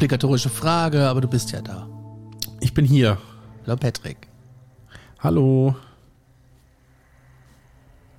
[0.00, 1.86] Obligatorische Frage, aber du bist ja da.
[2.60, 3.18] Ich bin hier.
[3.66, 4.28] Hallo Patrick.
[5.18, 5.76] Hallo.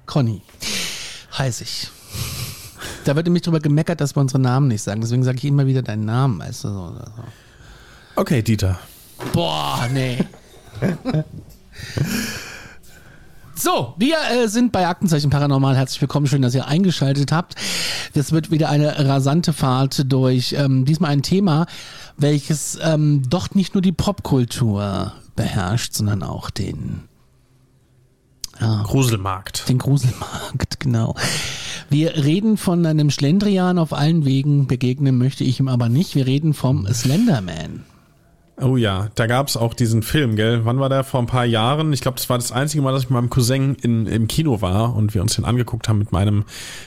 [0.05, 0.43] Conny.
[1.35, 1.87] Heiß ich.
[3.03, 5.01] Da wird nämlich drüber gemeckert, dass wir unsere Namen nicht sagen.
[5.01, 6.37] Deswegen sage ich immer wieder deinen Namen.
[6.37, 7.03] Weißt du, so, so.
[8.15, 8.77] Okay, Dieter.
[9.33, 10.23] Boah, nee.
[13.63, 15.77] So, wir äh, sind bei Aktenzeichen Paranormal.
[15.77, 17.53] Herzlich willkommen, schön, dass ihr eingeschaltet habt.
[18.15, 21.67] Das wird wieder eine rasante Fahrt durch ähm, diesmal ein Thema,
[22.17, 27.03] welches ähm, doch nicht nur die Popkultur beherrscht, sondern auch den
[28.57, 29.69] Gruselmarkt.
[29.69, 31.13] den Gruselmarkt, genau.
[31.87, 36.15] Wir reden von einem Schlendrian auf allen Wegen, begegnen möchte ich ihm aber nicht.
[36.15, 37.85] Wir reden vom Slenderman.
[38.61, 40.65] Oh ja, da gab's auch diesen Film, gell?
[40.65, 41.03] Wann war der?
[41.03, 41.93] Vor ein paar Jahren.
[41.93, 44.61] Ich glaube, das war das einzige Mal, dass ich mit meinem Cousin in, im Kino
[44.61, 46.45] war und wir uns den angeguckt haben mit meinem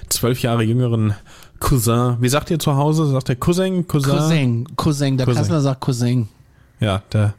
[0.09, 1.15] zwölf Jahre jüngeren
[1.59, 2.17] Cousin.
[2.21, 3.07] Wie sagt ihr zu Hause?
[3.09, 3.89] Sagt der Cousin?
[3.89, 4.11] Cousin?
[4.17, 5.43] Cousin, Cousin, der Cousin.
[5.43, 6.29] Kasseler sagt Cousin.
[6.81, 7.35] Ja, der,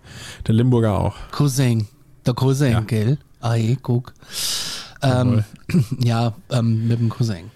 [0.48, 1.16] der Limburger auch.
[1.32, 1.88] Cousin,
[2.26, 2.80] der Cousin, Ja.
[2.82, 3.18] gell?
[3.42, 4.14] Ah, guck.
[5.02, 5.44] Ähm,
[6.00, 7.52] ja, ähm, mit dem Cousin.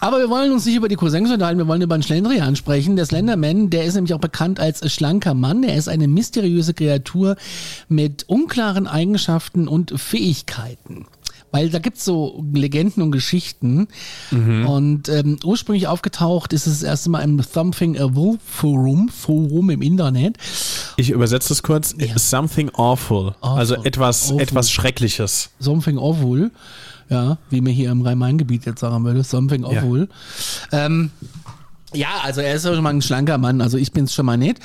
[0.00, 2.96] Aber wir wollen uns nicht über die Cousins unterhalten, wir wollen über einen Schlendrian sprechen.
[2.96, 5.62] Der Slenderman, der ist nämlich auch bekannt als schlanker Mann.
[5.64, 7.36] Er ist eine mysteriöse Kreatur
[7.88, 11.06] mit unklaren Eigenschaften und Fähigkeiten.
[11.50, 13.88] Weil da gibt's so Legenden und Geschichten.
[14.30, 19.70] Und ähm, ursprünglich aufgetaucht ist es das erste Mal im Something a Wolf Forum, Forum
[19.70, 20.36] im Internet.
[20.98, 21.94] Ich übersetze es kurz.
[22.16, 23.34] Something awful.
[23.40, 24.42] Also etwas, Awful.
[24.42, 25.48] etwas Schreckliches.
[25.58, 26.50] Something awful.
[27.08, 30.08] Ja, wie mir hier im Rhein-Main-Gebiet jetzt sagen würde, something awful.
[30.72, 31.10] Ähm,
[31.94, 34.36] ja, also er ist ja schon mal ein schlanker Mann, also ich bin's schon mal
[34.36, 34.58] nicht.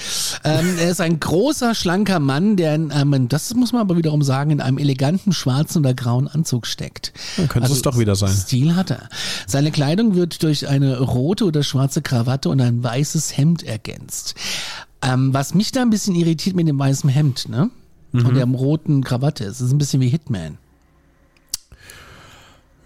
[0.44, 4.24] Ähm, er ist ein großer, schlanker Mann, der in einem, das muss man aber wiederum
[4.24, 7.14] sagen, in einem eleganten schwarzen oder grauen Anzug steckt.
[7.38, 8.34] Dann könnte es doch wieder sein.
[8.34, 9.08] Stil hat er.
[9.48, 14.36] Seine Kleidung wird durch eine rote oder schwarze Krawatte und ein weißes Hemd ergänzt.
[15.02, 17.70] Ähm, was mich da ein bisschen irritiert mit dem weißen Hemd, ne?
[18.12, 18.26] Mhm.
[18.26, 19.46] Und der roten Krawatte.
[19.46, 20.58] Es ist ein bisschen wie Hitman.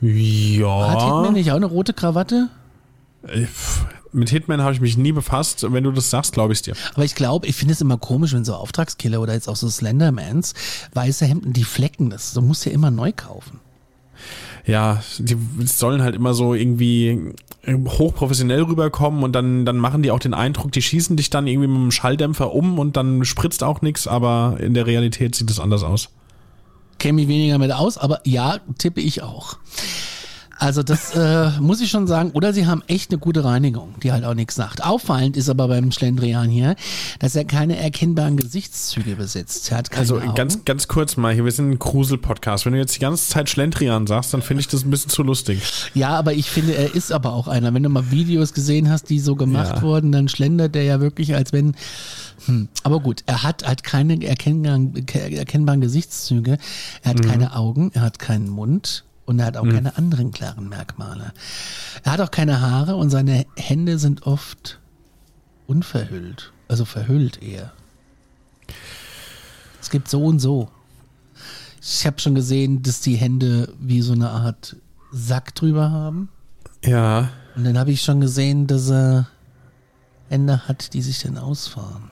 [0.02, 0.92] Ja.
[0.92, 2.50] Hat Hitman nicht auch eine rote Krawatte?
[3.28, 3.46] Äh,
[4.14, 5.66] Mit Hitman habe ich mich nie befasst.
[5.72, 6.76] Wenn du das sagst, glaube ich dir.
[6.94, 9.70] Aber ich glaube, ich finde es immer komisch, wenn so Auftragskiller oder jetzt auch so
[9.70, 10.54] Slendermans
[10.94, 12.34] weiße Hemden, die flecken das.
[12.34, 13.60] Du musst ja immer neu kaufen.
[14.66, 17.34] Ja, die sollen halt immer so irgendwie
[17.68, 21.68] hochprofessionell rüberkommen und dann, dann machen die auch den Eindruck, die schießen dich dann irgendwie
[21.68, 25.60] mit einem Schalldämpfer um und dann spritzt auch nichts, aber in der Realität sieht es
[25.60, 26.10] anders aus.
[27.00, 29.58] Kenne mich weniger mit aus, aber ja, tippe ich auch.
[30.60, 32.32] Also das äh, muss ich schon sagen.
[32.32, 34.84] Oder sie haben echt eine gute Reinigung, die halt auch nichts sagt.
[34.84, 36.76] Auffallend ist aber beim Schlendrian hier,
[37.20, 39.72] dass er keine erkennbaren Gesichtszüge besitzt.
[39.72, 40.34] Er hat keine Also Augen.
[40.36, 42.66] ganz, ganz kurz mal, hier, wir sind ein Grusel-Podcast.
[42.66, 45.22] Wenn du jetzt die ganze Zeit Schlendrian sagst, dann finde ich das ein bisschen zu
[45.24, 45.62] lustig.
[45.94, 47.74] Ja, aber ich finde, er ist aber auch einer.
[47.74, 49.82] Wenn du mal Videos gesehen hast, die so gemacht Ja.
[49.84, 51.76] wurden, dann schlendert er ja wirklich, als wenn.
[52.46, 52.68] Hm.
[52.84, 56.58] Aber gut, er hat halt keine erkennbaren, erkennbaren Gesichtszüge.
[57.04, 60.70] Er hat keine Augen, er hat keinen Mund und er hat auch keine anderen klaren
[60.70, 61.34] Merkmale.
[62.04, 64.80] Er hat auch keine Haare und seine Hände sind oft
[65.68, 66.54] unverhüllt.
[66.70, 67.74] Also verhüllt eher.
[69.82, 70.70] Es gibt so und so.
[71.82, 74.78] Ich habe schon gesehen, dass die Hände wie so eine Art
[75.12, 76.30] Sack drüber haben.
[76.86, 77.30] Ja.
[77.58, 79.28] Und dann habe ich schon gesehen, dass er
[80.30, 82.10] Hände hat, die sich dann ausfahren.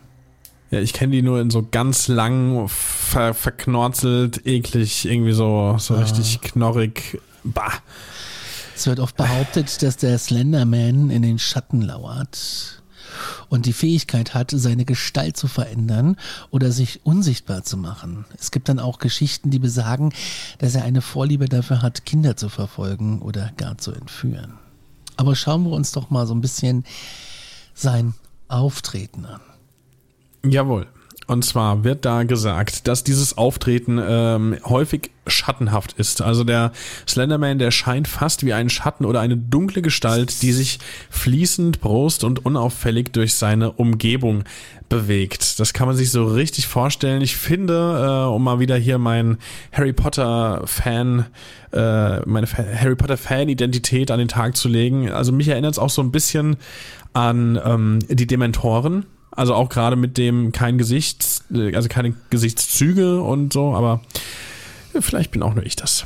[0.72, 5.96] Ja, ich kenne die nur in so ganz lang, ver verknorzelt, eklig, irgendwie so, so
[5.96, 7.20] richtig knorrig.
[7.44, 7.74] Bah.
[8.76, 12.82] Es wird oft behauptet, dass der Slenderman in den Schatten lauert
[13.50, 16.18] und die Fähigkeit hat, seine Gestalt zu verändern
[16.52, 18.26] oder sich unsichtbar zu machen.
[18.38, 20.14] Es gibt dann auch Geschichten, die besagen,
[20.58, 24.56] dass er eine Vorliebe dafür hat, Kinder zu verfolgen oder gar zu entführen.
[25.16, 26.84] Aber schauen wir uns doch mal so ein bisschen
[27.74, 28.14] sein
[28.48, 29.42] Auftreten an.
[30.46, 30.88] Jawohl.
[31.28, 36.22] Und zwar wird da gesagt, dass dieses Auftreten ähm, häufig schattenhaft ist.
[36.22, 36.72] Also der
[37.08, 40.78] Slenderman, der scheint fast wie ein Schatten oder eine dunkle Gestalt, die sich
[41.10, 44.44] fließend, brust und unauffällig durch seine Umgebung
[44.88, 45.60] bewegt.
[45.60, 47.24] Das kann man sich so richtig vorstellen.
[47.24, 49.40] Ich finde, äh, um mal wieder hier mein
[49.72, 51.26] Harry Potter Fan,
[51.74, 55.10] äh, meine Harry Potter Fan Identität an den Tag zu legen.
[55.10, 56.58] Also mich erinnert es auch so ein bisschen
[57.14, 63.54] an ähm, die Dementoren also auch gerade mit dem kein Gesicht, also keine Gesichtszüge und
[63.54, 64.02] so, aber
[65.00, 66.06] vielleicht bin auch nur ich das.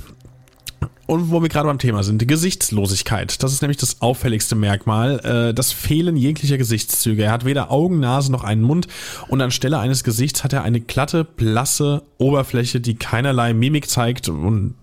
[1.05, 3.41] Und wo wir gerade beim Thema sind, die Gesichtslosigkeit.
[3.41, 5.19] Das ist nämlich das auffälligste Merkmal.
[5.49, 7.23] Äh, das Fehlen jeglicher Gesichtszüge.
[7.23, 8.87] Er hat weder Augen, Nase noch einen Mund
[9.27, 14.75] und anstelle eines Gesichts hat er eine glatte, blasse Oberfläche, die keinerlei Mimik zeigt und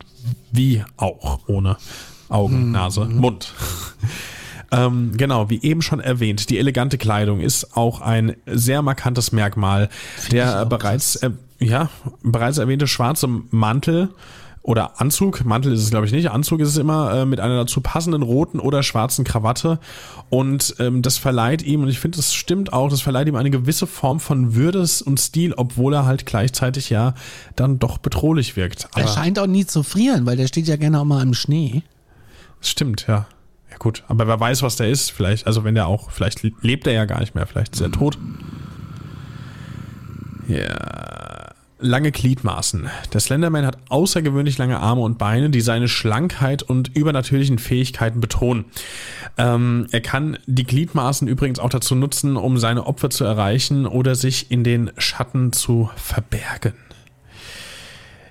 [0.50, 1.76] wie auch ohne
[2.28, 3.52] Augen, Nase, Mund.
[4.72, 9.88] Ähm, genau, wie eben schon erwähnt, die elegante Kleidung ist auch ein sehr markantes Merkmal.
[10.30, 11.88] Der bereits, äh, ja,
[12.22, 14.08] bereits erwähnte schwarze Mantel
[14.62, 17.56] oder Anzug, Mantel ist es glaube ich nicht, Anzug ist es immer äh, mit einer
[17.56, 19.78] dazu passenden roten oder schwarzen Krawatte
[20.28, 23.50] und ähm, das verleiht ihm, und ich finde, das stimmt auch, das verleiht ihm eine
[23.50, 27.14] gewisse Form von Würdes und Stil, obwohl er halt gleichzeitig ja
[27.54, 28.88] dann doch bedrohlich wirkt.
[28.90, 31.34] Aber er scheint auch nie zu frieren, weil der steht ja gerne auch mal im
[31.34, 31.84] Schnee.
[32.60, 33.28] Stimmt, ja.
[33.76, 36.86] Ja gut, aber wer weiß, was der ist, vielleicht, also wenn der auch, vielleicht lebt
[36.86, 38.16] er ja gar nicht mehr, vielleicht ist er tot.
[40.48, 41.52] Ja.
[41.78, 42.88] Lange Gliedmaßen.
[43.12, 48.64] Der Slenderman hat außergewöhnlich lange Arme und Beine, die seine Schlankheit und übernatürlichen Fähigkeiten betonen.
[49.36, 54.14] Ähm, er kann die Gliedmaßen übrigens auch dazu nutzen, um seine Opfer zu erreichen oder
[54.14, 56.72] sich in den Schatten zu verbergen.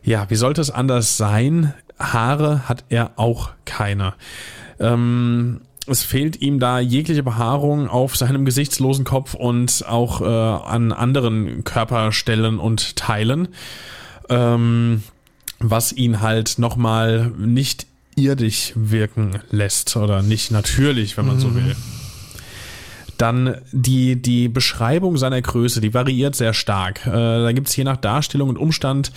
[0.02, 1.76] Ja, wie sollte es anders sein?
[2.00, 4.16] Haare hat er auch keine.
[4.80, 10.92] Ähm, es fehlt ihm da jegliche Behaarung auf seinem gesichtslosen Kopf und auch äh, an
[10.92, 13.50] anderen Körperstellen und Teilen,
[14.30, 15.04] ähm,
[15.60, 17.86] was ihn halt nochmal nicht
[18.16, 21.42] irdisch wirken lässt oder nicht natürlich, wenn man mhm.
[21.42, 21.76] so will.
[23.18, 27.06] Dann die, die Beschreibung seiner Größe, die variiert sehr stark.
[27.06, 29.12] Äh, da gibt es je nach Darstellung und Umstand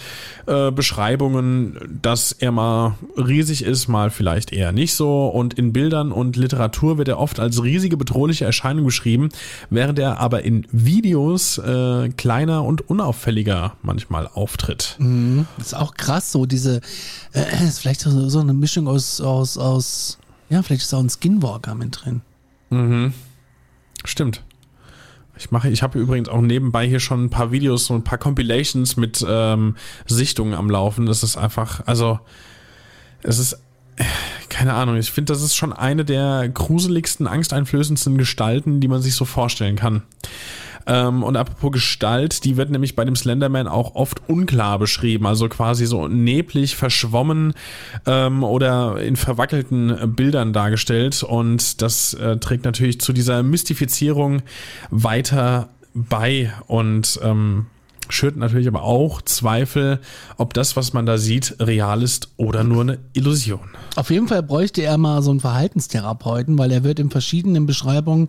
[0.46, 5.26] äh, Beschreibungen, dass er mal riesig ist, mal vielleicht eher nicht so.
[5.26, 9.28] Und in Bildern und Literatur wird er oft als riesige bedrohliche Erscheinung beschrieben,
[9.70, 14.96] während er aber in Videos äh, kleiner und unauffälliger manchmal auftritt.
[14.98, 15.46] Mhm.
[15.58, 16.80] Das ist auch krass, so diese,
[17.32, 20.18] äh, ist vielleicht so, so eine Mischung aus, aus, aus,
[20.50, 22.20] ja, vielleicht ist auch ein Skinwalker mit drin.
[22.70, 23.12] Mhm.
[24.04, 24.44] Stimmt.
[25.36, 28.18] Ich mache, ich habe übrigens auch nebenbei hier schon ein paar Videos und ein paar
[28.18, 31.06] Compilations mit ähm, Sichtungen am Laufen.
[31.06, 32.18] Das ist einfach, also
[33.22, 33.58] es ist
[34.48, 34.96] keine Ahnung.
[34.96, 39.76] Ich finde, das ist schon eine der gruseligsten, angsteinflößendsten Gestalten, die man sich so vorstellen
[39.76, 40.02] kann.
[40.86, 45.48] Ähm, und apropos Gestalt, die wird nämlich bei dem Slenderman auch oft unklar beschrieben, also
[45.48, 47.54] quasi so neblig, verschwommen
[48.06, 51.22] ähm, oder in verwackelten Bildern dargestellt.
[51.22, 54.42] Und das äh, trägt natürlich zu dieser Mystifizierung
[54.90, 57.66] weiter bei und ähm,
[58.08, 60.00] schürt natürlich aber auch Zweifel,
[60.36, 63.60] ob das, was man da sieht, real ist oder nur eine Illusion.
[63.96, 68.28] Auf jeden Fall bräuchte er mal so einen Verhaltenstherapeuten, weil er wird in verschiedenen Beschreibungen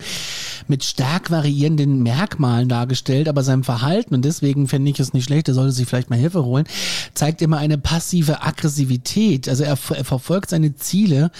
[0.67, 5.47] mit stark variierenden Merkmalen dargestellt, aber sein Verhalten, und deswegen fände ich es nicht schlecht,
[5.47, 6.65] er sollte sich vielleicht mal Hilfe holen,
[7.13, 9.47] zeigt immer eine passive Aggressivität.
[9.47, 11.31] Also er, er verfolgt seine Ziele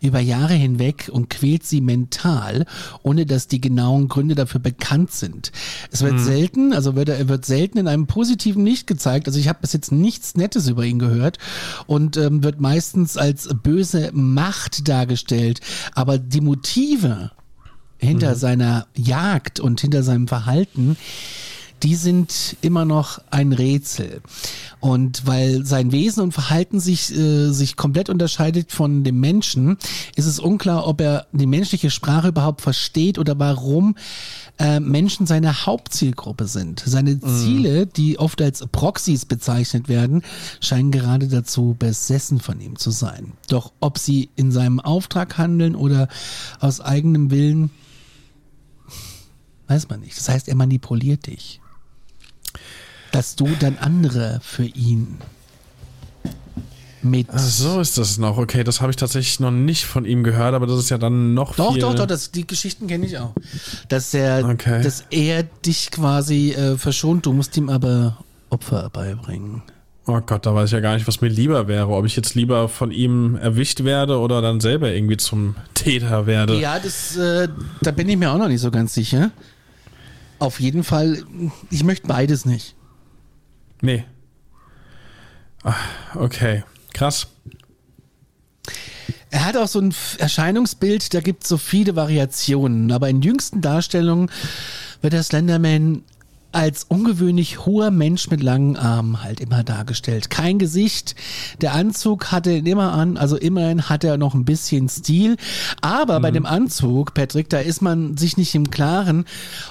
[0.00, 2.66] über Jahre hinweg und quält sie mental,
[3.02, 5.52] ohne dass die genauen Gründe dafür bekannt sind.
[5.90, 6.24] Es wird hm.
[6.24, 9.26] selten, also wird er, er wird selten in einem positiven Licht gezeigt.
[9.26, 11.38] Also ich habe bis jetzt nichts Nettes über ihn gehört
[11.86, 15.60] und ähm, wird meistens als böse Macht dargestellt.
[15.94, 17.30] Aber die Motive
[17.98, 18.38] hinter mhm.
[18.38, 20.96] seiner Jagd und hinter seinem Verhalten,
[21.82, 24.22] die sind immer noch ein Rätsel.
[24.80, 29.76] Und weil sein Wesen und Verhalten sich, äh, sich komplett unterscheidet von dem Menschen,
[30.14, 33.96] ist es unklar, ob er die menschliche Sprache überhaupt versteht oder warum
[34.58, 36.82] äh, Menschen seine Hauptzielgruppe sind.
[36.84, 37.20] Seine mhm.
[37.26, 40.22] Ziele, die oft als Proxys bezeichnet werden,
[40.60, 43.32] scheinen gerade dazu besessen von ihm zu sein.
[43.48, 46.08] Doch ob sie in seinem Auftrag handeln oder
[46.60, 47.70] aus eigenem Willen,
[49.68, 50.16] weiß man nicht.
[50.16, 51.60] Das heißt, er manipuliert dich.
[53.16, 55.18] Dass du dann andere für ihn
[57.02, 57.28] mit.
[57.32, 58.36] Ach, so ist das noch.
[58.36, 61.32] Okay, das habe ich tatsächlich noch nicht von ihm gehört, aber das ist ja dann
[61.32, 63.32] noch Doch, viel doch, doch, das, die Geschichten kenne ich auch.
[63.88, 64.82] Dass er, okay.
[64.82, 68.18] dass er dich quasi äh, verschont, du musst ihm aber
[68.50, 69.62] Opfer beibringen.
[70.06, 71.88] Oh Gott, da weiß ich ja gar nicht, was mir lieber wäre.
[71.88, 76.60] Ob ich jetzt lieber von ihm erwischt werde oder dann selber irgendwie zum Täter werde.
[76.60, 77.48] Ja, das, äh,
[77.80, 79.30] da bin ich mir auch noch nicht so ganz sicher.
[80.38, 81.24] Auf jeden Fall,
[81.70, 82.76] ich möchte beides nicht.
[83.82, 84.04] Nee.
[85.64, 85.74] Ah,
[86.14, 87.28] Okay, krass.
[89.30, 93.60] Er hat auch so ein Erscheinungsbild, da gibt es so viele Variationen, aber in jüngsten
[93.60, 94.30] Darstellungen
[95.02, 96.04] wird der Slenderman
[96.52, 100.30] als ungewöhnlich hoher Mensch mit langen Armen halt immer dargestellt.
[100.30, 101.14] Kein Gesicht,
[101.60, 105.36] der Anzug hatte ihn immer an, also immerhin hat er noch ein bisschen Stil,
[105.82, 109.26] aber bei dem Anzug, Patrick, da ist man sich nicht im Klaren,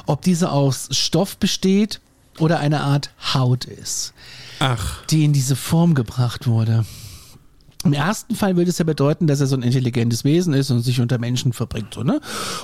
[0.05, 2.01] ob dieser aus Stoff besteht
[2.39, 4.13] oder eine Art Haut ist
[4.59, 6.85] Ach, die in diese Form gebracht wurde.
[7.83, 10.81] Im ersten Fall würde es ja bedeuten, dass er so ein intelligentes Wesen ist und
[10.81, 12.19] sich unter Menschen verbringt, so, ne?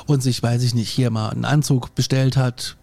[0.08, 2.76] Und sich, weiß ich nicht, hier mal einen Anzug bestellt hat.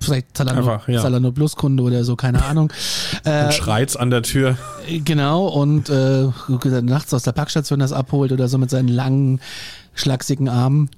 [0.00, 1.02] Vielleicht Zalando, Einfach, ja.
[1.02, 2.72] Zalando Plus Kunde oder so, keine Ahnung.
[3.24, 4.56] und schreit's an der Tür.
[5.04, 6.28] Genau, und äh,
[6.82, 9.40] nachts aus der Packstation das abholt oder so mit seinen langen,
[9.94, 10.88] schlachsigen Armen.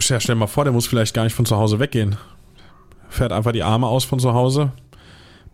[0.00, 2.16] Ja, stell dir mal vor, der muss vielleicht gar nicht von zu Hause weggehen.
[3.08, 4.72] Fährt einfach die Arme aus von zu Hause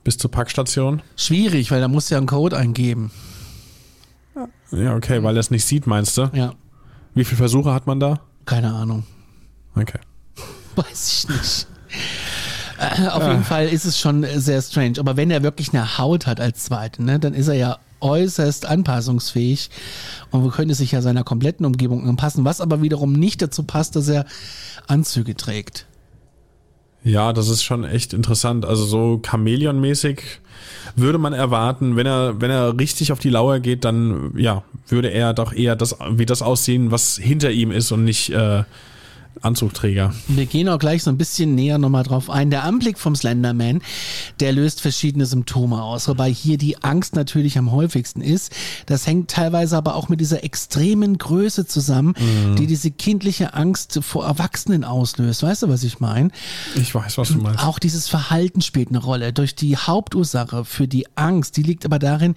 [0.02, 1.02] bis zur Packstation.
[1.16, 3.10] Schwierig, weil da muss ja einen Code eingeben.
[4.72, 6.30] Ja, okay, weil er es nicht sieht, meinst du?
[6.34, 6.52] Ja,
[7.14, 8.20] Wie viele Versuche hat man da?
[8.46, 9.04] keine Ahnung.
[9.74, 9.98] Okay.
[10.76, 11.66] Weiß ich nicht.
[12.78, 14.98] Äh, Auf jeden Fall ist es schon sehr strange.
[14.98, 18.66] Aber wenn er wirklich eine Haut hat als Zweite, ne, dann ist er ja äußerst
[18.66, 19.70] anpassungsfähig
[20.30, 24.08] und könnte sich ja seiner kompletten Umgebung anpassen, was aber wiederum nicht dazu passt, dass
[24.08, 24.26] er
[24.88, 25.86] Anzüge trägt.
[27.04, 28.64] Ja, das ist schon echt interessant.
[28.64, 30.22] Also so Chamäleon-mäßig
[30.96, 35.08] würde man erwarten, wenn er, wenn er richtig auf die Lauer geht, dann ja, würde
[35.08, 38.64] er doch eher das, wie das aussehen, was hinter ihm ist und nicht äh,
[39.44, 40.14] Anzugträger.
[40.28, 42.50] Wir gehen auch gleich so ein bisschen näher nochmal drauf ein.
[42.50, 43.82] Der Anblick vom Slenderman,
[44.40, 48.52] der löst verschiedene Symptome aus, wobei hier die Angst natürlich am häufigsten ist.
[48.86, 52.14] Das hängt teilweise aber auch mit dieser extremen Größe zusammen,
[52.58, 55.42] die diese kindliche Angst vor Erwachsenen auslöst.
[55.42, 56.30] Weißt du, was ich meine?
[56.76, 57.62] Ich weiß, was du meinst.
[57.62, 59.32] Auch dieses Verhalten spielt eine Rolle.
[59.32, 62.34] Durch die Hauptursache für die Angst, die liegt aber darin,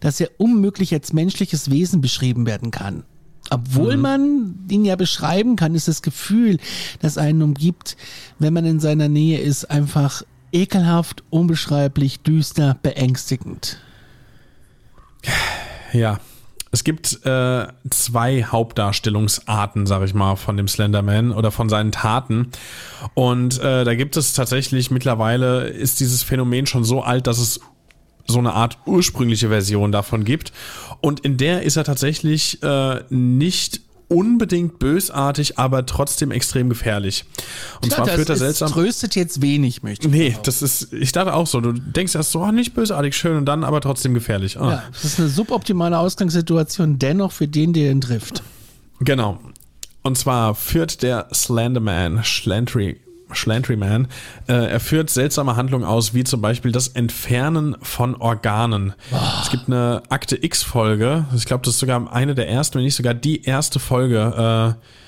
[0.00, 3.04] dass er unmöglich als menschliches Wesen beschrieben werden kann.
[3.50, 6.58] Obwohl man ihn ja beschreiben kann, ist das Gefühl,
[7.00, 7.96] das einen umgibt,
[8.38, 13.78] wenn man in seiner Nähe ist, einfach ekelhaft, unbeschreiblich, düster, beängstigend.
[15.92, 16.20] Ja.
[16.72, 22.50] Es gibt äh, zwei Hauptdarstellungsarten, sag ich mal, von dem Slenderman oder von seinen Taten.
[23.14, 27.60] Und äh, da gibt es tatsächlich mittlerweile ist dieses Phänomen schon so alt, dass es
[28.30, 30.52] so eine Art ursprüngliche Version davon gibt.
[31.00, 37.24] Und in der ist er tatsächlich äh, nicht unbedingt bösartig, aber trotzdem extrem gefährlich.
[37.80, 38.72] Und zwar das führt er seltsam.
[38.72, 40.46] tröstet jetzt wenig, möchte ich Nee, behaupten.
[40.46, 43.44] das ist, ich dachte auch so, du denkst erst so, oh, nicht bösartig, schön und
[43.46, 44.58] dann aber trotzdem gefährlich.
[44.58, 44.70] Ah.
[44.70, 48.42] Ja, das ist eine suboptimale Ausgangssituation, dennoch für den, der ihn trifft.
[48.98, 49.38] Genau.
[50.02, 53.00] Und zwar führt der Slenderman, Schlantry,
[53.32, 54.08] Schlantryman,
[54.48, 58.94] äh, er führt seltsame Handlungen aus, wie zum Beispiel das Entfernen von Organen.
[59.42, 62.96] Es gibt eine Akte X-Folge, ich glaube, das ist sogar eine der ersten, wenn nicht
[62.96, 64.99] sogar die erste Folge, äh,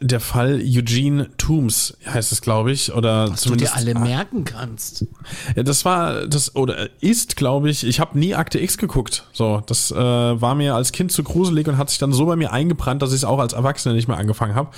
[0.00, 4.44] der Fall Eugene Toombs heißt es, glaube ich, oder Was du dir zumindest alle merken
[4.44, 5.06] kannst.
[5.56, 7.84] ja, das war das oder ist, glaube ich.
[7.84, 9.24] Ich habe nie Akte X geguckt.
[9.32, 12.36] So, das äh, war mir als Kind zu gruselig und hat sich dann so bei
[12.36, 14.70] mir eingebrannt, dass ich es auch als Erwachsener nicht mehr angefangen habe.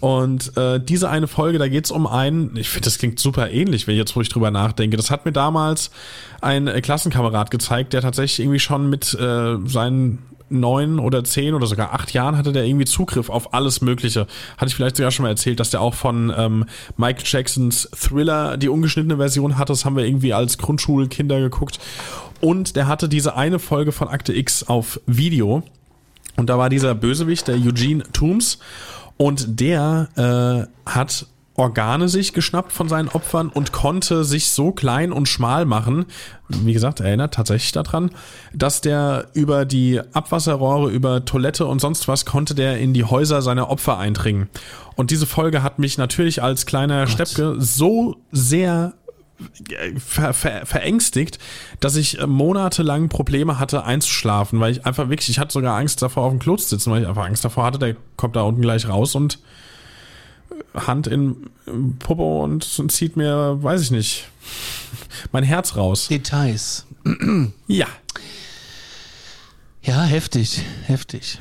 [0.00, 2.56] Und äh, diese eine Folge, da geht's um einen.
[2.56, 4.96] Ich finde, das klingt super ähnlich, wenn ich jetzt ich drüber nachdenke.
[4.96, 5.90] Das hat mir damals
[6.40, 11.66] ein äh, Klassenkamerad gezeigt, der tatsächlich irgendwie schon mit äh, seinen neun oder zehn oder
[11.66, 14.26] sogar acht Jahren hatte der irgendwie Zugriff auf alles Mögliche.
[14.56, 16.64] Hatte ich vielleicht sogar schon mal erzählt, dass der auch von ähm,
[16.96, 19.72] Michael Jacksons Thriller die ungeschnittene Version hatte.
[19.72, 21.78] Das haben wir irgendwie als Grundschulkinder geguckt.
[22.40, 25.62] Und der hatte diese eine Folge von Akte X auf Video.
[26.36, 28.58] Und da war dieser Bösewicht, der Eugene Toombs.
[29.16, 31.26] Und der äh, hat
[31.56, 36.06] Organe sich geschnappt von seinen Opfern und konnte sich so klein und schmal machen,
[36.48, 38.10] wie gesagt, erinnert tatsächlich daran,
[38.52, 43.42] dass der über die Abwasserrohre, über Toilette und sonst was konnte der in die Häuser
[43.42, 44.48] seiner Opfer eindringen.
[44.96, 48.94] Und diese Folge hat mich natürlich als kleiner Steppke so sehr
[49.98, 51.38] ver, ver, verängstigt,
[51.80, 56.00] dass ich äh, monatelang Probleme hatte einzuschlafen, weil ich einfach wirklich, ich hatte sogar Angst
[56.02, 58.42] davor auf dem Klo zu sitzen, weil ich einfach Angst davor hatte, der kommt da
[58.42, 59.38] unten gleich raus und
[60.74, 61.50] Hand in
[61.98, 64.28] Popo und zieht mir, weiß ich nicht,
[65.32, 66.08] mein Herz raus.
[66.08, 66.86] Details.
[67.68, 67.86] Ja,
[69.82, 71.40] Ja, heftig, heftig.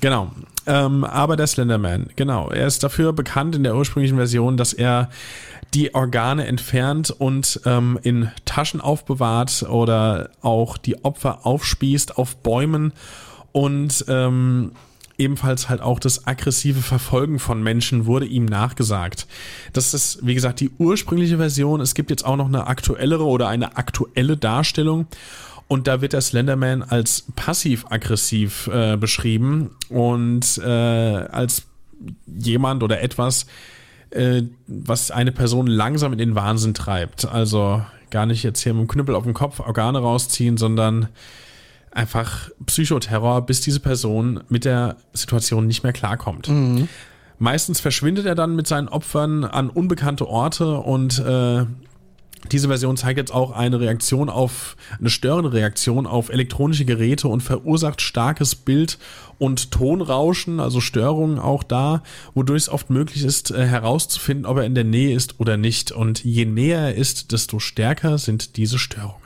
[0.00, 0.32] genau.
[0.68, 2.50] Ähm, aber der Slenderman, genau.
[2.50, 5.10] Er ist dafür bekannt in der ursprünglichen Version, dass er
[5.74, 12.92] die Organe entfernt und ähm, in Taschen aufbewahrt oder auch die Opfer aufspießt auf Bäumen
[13.52, 14.72] und ähm,
[15.18, 19.26] ebenfalls halt auch das aggressive Verfolgen von Menschen wurde ihm nachgesagt.
[19.72, 21.80] Das ist, wie gesagt, die ursprüngliche Version.
[21.80, 25.06] Es gibt jetzt auch noch eine aktuellere oder eine aktuelle Darstellung.
[25.68, 31.62] Und da wird der Slenderman als passiv-aggressiv äh, beschrieben und äh, als
[32.26, 33.46] jemand oder etwas,
[34.10, 37.24] äh, was eine Person langsam in den Wahnsinn treibt.
[37.24, 41.08] Also gar nicht jetzt hier mit dem Knüppel auf dem Kopf Organe rausziehen, sondern
[41.96, 46.48] einfach Psychoterror, bis diese Person mit der Situation nicht mehr klarkommt.
[46.48, 46.88] Mhm.
[47.38, 51.64] Meistens verschwindet er dann mit seinen Opfern an unbekannte Orte und äh,
[52.52, 57.42] diese Version zeigt jetzt auch eine Reaktion auf, eine störende Reaktion auf elektronische Geräte und
[57.42, 58.98] verursacht starkes Bild-
[59.38, 62.02] und Tonrauschen, also Störungen auch da,
[62.34, 65.92] wodurch es oft möglich ist, äh, herauszufinden, ob er in der Nähe ist oder nicht.
[65.92, 69.25] Und je näher er ist, desto stärker sind diese Störungen.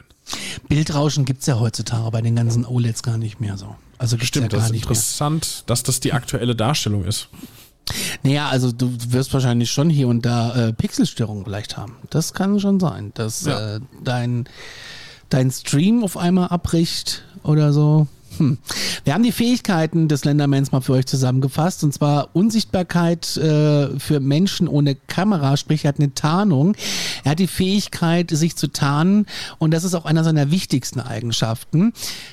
[0.68, 3.75] Bildrauschen gibt's ja heutzutage bei den ganzen OLEDs gar nicht mehr so.
[3.99, 5.62] Also gibt's Stimmt, ja gar das ist nicht interessant, mehr.
[5.66, 7.28] dass das die aktuelle Darstellung ist.
[8.22, 11.96] Naja, also du wirst wahrscheinlich schon hier und da äh, Pixelstörungen vielleicht haben.
[12.10, 13.76] Das kann schon sein, dass Ja.
[13.76, 14.49] äh, dein,
[15.28, 18.06] dein Stream auf einmal abbricht oder so.
[18.40, 18.59] Hm.
[19.04, 24.18] Wir haben die Fähigkeiten des Lendermans mal für euch zusammengefasst und zwar Unsichtbarkeit äh, für
[24.18, 26.75] Menschen ohne Kamera, sprich er hat eine Tarnung.
[27.23, 29.26] Er hat die Fähigkeit, sich zu tarnen
[29.59, 31.92] und das ist auch einer seiner wichtigsten Eigenschaften.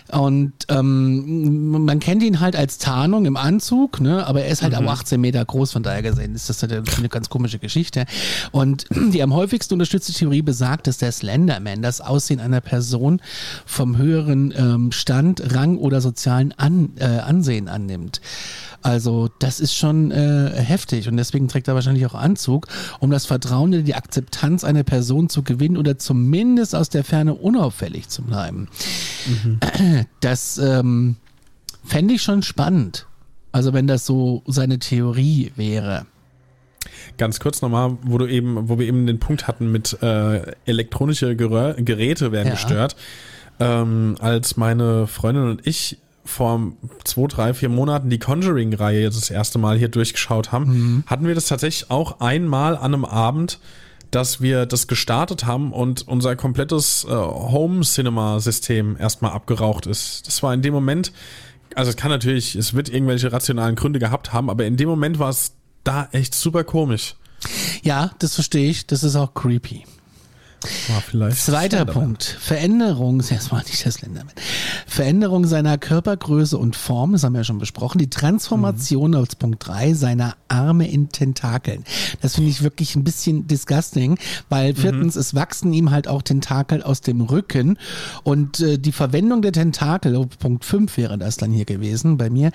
[0.10, 4.26] Und ähm, man kennt ihn halt als Tarnung im Anzug, ne?
[4.26, 7.10] aber er ist halt auch 18 Meter groß, von daher gesehen ist das halt eine
[7.10, 8.06] ganz komische Geschichte.
[8.52, 13.22] Und die am häufigsten unterstützte Theorie besagt, dass der Slenderman das Aussehen einer Person
[13.66, 18.22] vom höheren ähm, Stand, Rang oder sozialen An, äh, Ansehen annimmt.
[18.82, 22.68] Also das ist schon äh, heftig und deswegen trägt er wahrscheinlich auch Anzug,
[23.00, 27.34] um das Vertrauen oder die Akzeptanz einer Person zu gewinnen oder zumindest aus der Ferne
[27.34, 28.68] unauffällig zu bleiben.
[30.22, 31.16] Das ähm,
[31.84, 33.08] fände ich schon spannend.
[33.52, 36.06] Also wenn das so seine Theorie wäre.
[37.18, 41.36] Ganz kurz nochmal, wo du eben, wo wir eben den Punkt hatten mit äh, elektronische
[41.36, 42.54] Gerö Geräte werden Ja.
[42.54, 42.96] gestört.
[43.60, 46.74] Ähm, als meine Freundin und ich vor
[47.06, 51.04] zwei, drei, vier Monaten die Conjuring-Reihe jetzt das erste Mal hier durchgeschaut haben, Mhm.
[51.08, 53.60] hatten wir das tatsächlich auch einmal an einem Abend,
[54.12, 60.28] dass wir das gestartet haben und unser komplettes äh, Home-Cinema-System erstmal abgeraucht ist.
[60.28, 61.12] Das war in dem Moment,
[61.76, 65.20] also es kann natürlich, es wird irgendwelche rationalen Gründe gehabt haben, aber in dem Moment
[65.20, 67.16] war es da echt super komisch.
[67.84, 68.88] Ja, das verstehe ich.
[68.88, 69.86] Das ist auch creepy.
[70.88, 71.86] War vielleicht Zweiter.
[71.86, 72.24] Punkt.
[72.24, 74.34] Veränderung, war nicht das Slenderman.
[74.88, 78.00] Veränderung seiner Körpergröße und Form, das haben wir ja schon besprochen.
[78.00, 81.84] Die Transformation als Punkt drei seiner Arme in Tentakeln.
[82.22, 84.18] Das finde ich wirklich ein bisschen disgusting,
[84.50, 87.78] weil viertens, es wachsen ihm halt auch Tentakel aus dem Rücken
[88.24, 92.30] und äh, die Verwendung der Tentakel, oh, Punkt fünf wäre das dann hier gewesen bei
[92.30, 92.52] mir,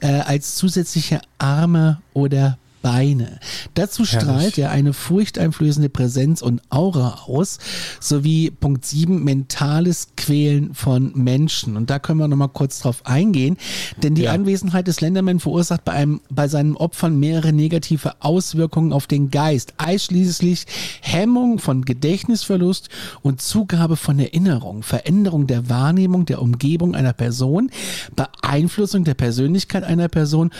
[0.00, 3.38] äh, als zusätzliche Arme oder Beine.
[3.74, 7.58] Dazu strahlt er eine furchteinflößende Präsenz und Aura aus,
[8.00, 11.76] sowie Punkt 7 mentales Quälen von Menschen.
[11.76, 13.56] Und da können wir nochmal kurz drauf eingehen,
[14.02, 14.32] denn die Ja.
[14.32, 19.74] Anwesenheit des Slenderman verursacht bei, einem, bei seinen Opfern mehrere negative Auswirkungen auf den Geist,
[19.78, 20.66] einschließlich
[21.00, 22.88] Hemmung von Gedächtnisverlust
[23.22, 27.70] und Zugabe von Erinnerung, Veränderung der Wahrnehmung der Umgebung einer Person,
[28.14, 30.50] Beeinflussung der Persönlichkeit einer Person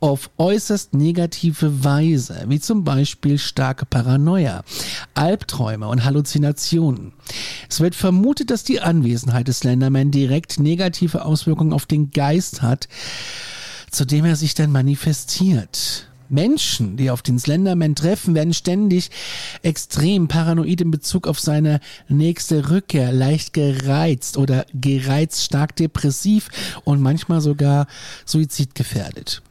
[0.00, 4.62] auf äußerst negative Weise, wie zum Beispiel starke Paranoia,
[5.14, 7.12] Albträume und Halluzinationen.
[7.68, 12.88] Es wird vermutet, dass die Anwesenheit des Slenderman direkt negative Auswirkungen auf den Geist hat,
[13.90, 16.08] zu dem er sich dann manifestiert.
[16.28, 19.10] Menschen, die auf den Slenderman treffen, werden ständig
[19.62, 26.48] extrem paranoid in Bezug auf seine nächste Rückkehr, leicht gereizt oder gereizt, stark depressiv
[26.84, 27.86] und manchmal sogar
[28.24, 29.42] suizidgefährdet.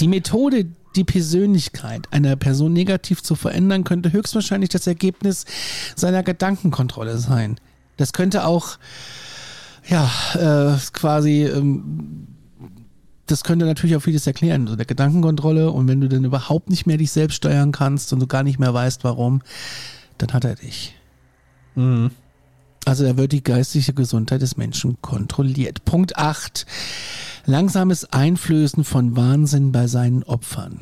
[0.00, 5.44] Die Methode, die Persönlichkeit einer Person negativ zu verändern, könnte höchstwahrscheinlich das Ergebnis
[5.96, 7.58] seiner Gedankenkontrolle sein.
[7.96, 8.78] Das könnte auch,
[9.88, 12.26] ja, äh, quasi, ähm,
[13.26, 15.70] das könnte natürlich auch vieles erklären, so der Gedankenkontrolle.
[15.70, 18.58] Und wenn du dann überhaupt nicht mehr dich selbst steuern kannst und du gar nicht
[18.58, 19.42] mehr weißt, warum,
[20.18, 20.94] dann hat er dich.
[22.84, 25.84] Also da wird die geistige Gesundheit des Menschen kontrolliert.
[25.84, 26.66] Punkt 8.
[27.46, 30.80] Langsames Einflößen von Wahnsinn bei seinen Opfern.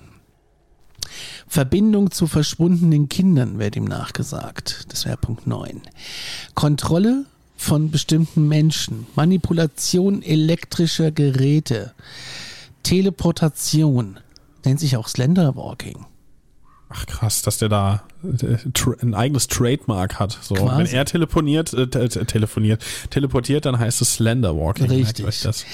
[1.47, 4.87] Verbindung zu verschwundenen Kindern wird ihm nachgesagt.
[4.89, 5.83] Das wäre Punkt 9.
[6.55, 9.07] Kontrolle von bestimmten Menschen.
[9.17, 11.93] Manipulation elektrischer Geräte.
[12.83, 14.19] Teleportation.
[14.65, 16.07] Nennt sich auch Slenderwalking.
[16.93, 18.57] Ach krass, dass der da äh,
[19.01, 20.37] ein eigenes Trademark hat.
[20.43, 20.77] So, Quasi.
[20.79, 24.89] wenn er telefoniert, äh, te- te- telefoniert, teleportiert, dann heißt es Slender Walking.
[24.89, 25.25] Merkt Richtig.
[25.25, 25.65] euch Das.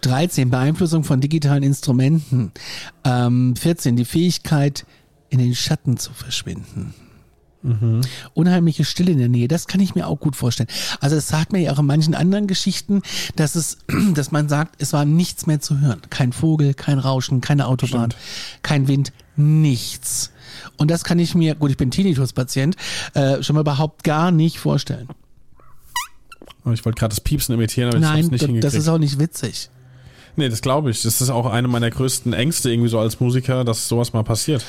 [0.00, 0.48] 13.
[0.50, 2.52] Beeinflussung von digitalen Instrumenten.
[3.04, 3.96] Ähm, 14.
[3.96, 4.86] Die Fähigkeit,
[5.28, 6.94] in den Schatten zu verschwinden.
[8.34, 10.68] Unheimliche Stille in der Nähe, das kann ich mir auch gut vorstellen.
[11.00, 13.02] Also das sagt mir ja auch in manchen anderen Geschichten,
[13.36, 13.78] dass es,
[14.14, 16.00] dass man sagt, es war nichts mehr zu hören.
[16.10, 18.12] Kein Vogel, kein Rauschen, keine Autobahn,
[18.62, 20.31] kein Wind, nichts.
[20.76, 22.76] Und das kann ich mir, gut, ich bin Tinnitus-Patient,
[23.14, 25.08] äh, schon mal überhaupt gar nicht vorstellen.
[26.64, 28.64] Oh, Ich wollte gerade das Piepsen imitieren, aber ich Nein, hab's nicht das, hingekriegt.
[28.64, 29.70] das ist auch nicht witzig.
[30.36, 31.02] nee, das glaube ich.
[31.02, 34.64] Das ist auch eine meiner größten Ängste irgendwie so als Musiker, dass sowas mal passiert.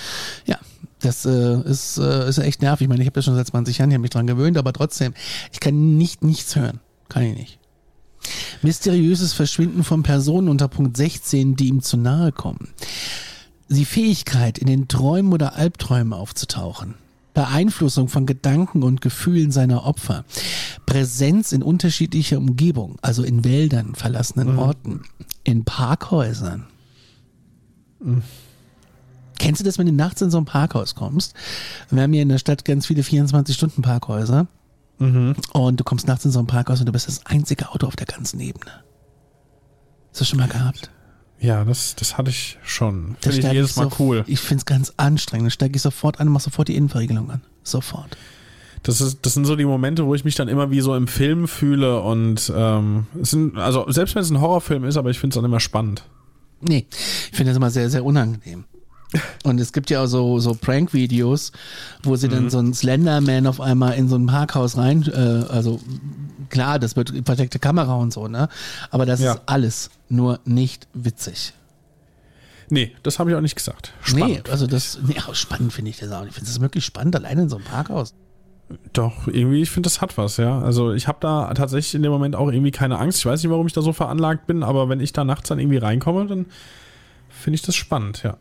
[0.46, 0.58] Ja,
[1.02, 2.86] das äh, ist, äh, ist echt nervig.
[2.86, 4.74] Ich meine, ich habe das schon seit 20 Jahren, ich habe mich dran gewöhnt, aber
[4.74, 5.14] trotzdem,
[5.52, 6.80] ich kann nicht nichts hören.
[7.10, 7.60] Kann ich nicht.
[8.62, 12.70] Mysteriöses Verschwinden von Personen unter Punkt 16, die ihm zu nahe kommen.
[13.70, 16.96] Die Fähigkeit, in den Träumen oder Albträumen aufzutauchen.
[17.34, 20.24] Beeinflussung von Gedanken und Gefühlen seiner Opfer.
[20.86, 25.04] Präsenz in unterschiedlicher Umgebung, also in Wäldern, verlassenen Orten,
[25.44, 26.68] in Parkhäusern.
[29.40, 31.34] Kennst du das, wenn du nachts in so ein Parkhaus kommst?
[31.90, 34.48] Wir haben hier in der Stadt ganz viele 24-Stunden-Parkhäuser.
[35.54, 37.96] Und du kommst nachts in so ein Parkhaus und du bist das einzige Auto auf
[37.96, 38.72] der ganzen Ebene.
[40.12, 40.92] Hast du das schon mal gehabt?
[41.44, 43.18] Ja, das, das hatte ich schon.
[43.22, 44.24] Da Finde ich jedes Mal so- cool.
[44.28, 45.48] Ich finde es ganz anstrengend.
[45.48, 47.42] Da steige ich sofort an und mache sofort die Innenverriegelung an.
[47.64, 48.18] Sofort.
[48.84, 51.08] Das, ist, das sind so die Momente, wo ich mich dann immer wie so im
[51.08, 55.20] Film fühle und ähm, es sind, also selbst wenn es ein Horrorfilm ist, aber ich
[55.20, 56.04] finde es dann immer spannend.
[56.62, 58.64] Nee, ich finde das immer sehr, sehr unangenehm.
[59.44, 61.52] Und es gibt ja auch so, so Prank-Videos,
[62.04, 62.32] wo sie Mhm.
[62.32, 65.18] dann so einen Slenderman auf einmal in so ein Parkhaus rein, äh,
[65.52, 65.80] also
[66.50, 68.48] klar, das wird versteckte Kamera und so, ne?
[68.92, 69.34] Aber das Ja.
[69.34, 71.54] ist alles nur nicht witzig.
[72.70, 73.92] Nee, das habe ich auch nicht gesagt.
[74.02, 74.44] Spannend.
[74.46, 76.30] Nee, also das, nee, aber spannend finde ich das auch nicht.
[76.30, 78.14] Ich finde das wirklich spannend, alleine in so einem Parkhaus.
[78.94, 80.60] Doch, irgendwie, ich finde, das hat was, ja.
[80.60, 83.20] Also ich habe da tatsächlich in dem Moment auch irgendwie keine Angst.
[83.20, 85.60] Ich weiß nicht, warum ich da so veranlagt bin, aber wenn ich da nachts dann
[85.60, 86.46] irgendwie reinkomme, dann
[87.44, 88.38] finde ich das spannend, ja.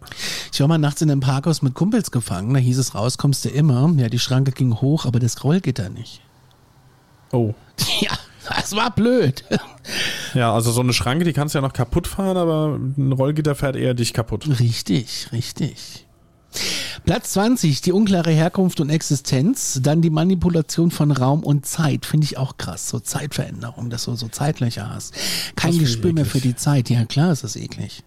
[0.53, 3.45] Ich war mal nachts in einem Parkhaus mit Kumpels gefangen, da hieß es raus, kommst
[3.45, 3.93] du immer.
[3.97, 6.21] Ja, die Schranke ging hoch, aber das Rollgitter nicht.
[7.33, 7.55] Oh.
[8.01, 8.13] Ja,
[8.49, 9.45] das war blöd.
[10.35, 13.55] Ja, also so eine Schranke, die kannst du ja noch kaputt fahren, aber ein Rollgitter
[13.55, 14.49] fährt eher dich kaputt.
[14.59, 16.07] Richtig, richtig.
[17.05, 19.81] Platz 20, die unklare Herkunft und Existenz.
[19.83, 22.07] Dann die Manipulation von Raum und Zeit.
[22.07, 22.89] Finde ich auch krass.
[22.89, 25.15] So Zeitveränderung, dass du so Zeitlöcher hast.
[25.57, 26.91] Kein Gespür mehr für die Zeit.
[26.91, 28.03] Ja, klar ist das eklig.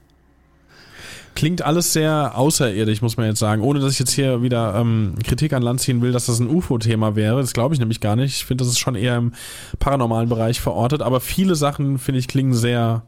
[1.36, 3.62] Klingt alles sehr außerirdisch, muss man jetzt sagen.
[3.62, 6.50] Ohne dass ich jetzt hier wieder ähm, Kritik an Land ziehen will, dass das ein
[6.50, 7.41] UFO-Thema wäre.
[7.41, 8.38] Das glaube ich nämlich gar nicht.
[8.38, 9.34] Ich finde, das ist schon eher im
[9.80, 11.02] paranormalen Bereich verortet.
[11.02, 13.04] Aber viele Sachen, finde ich, klingen sehr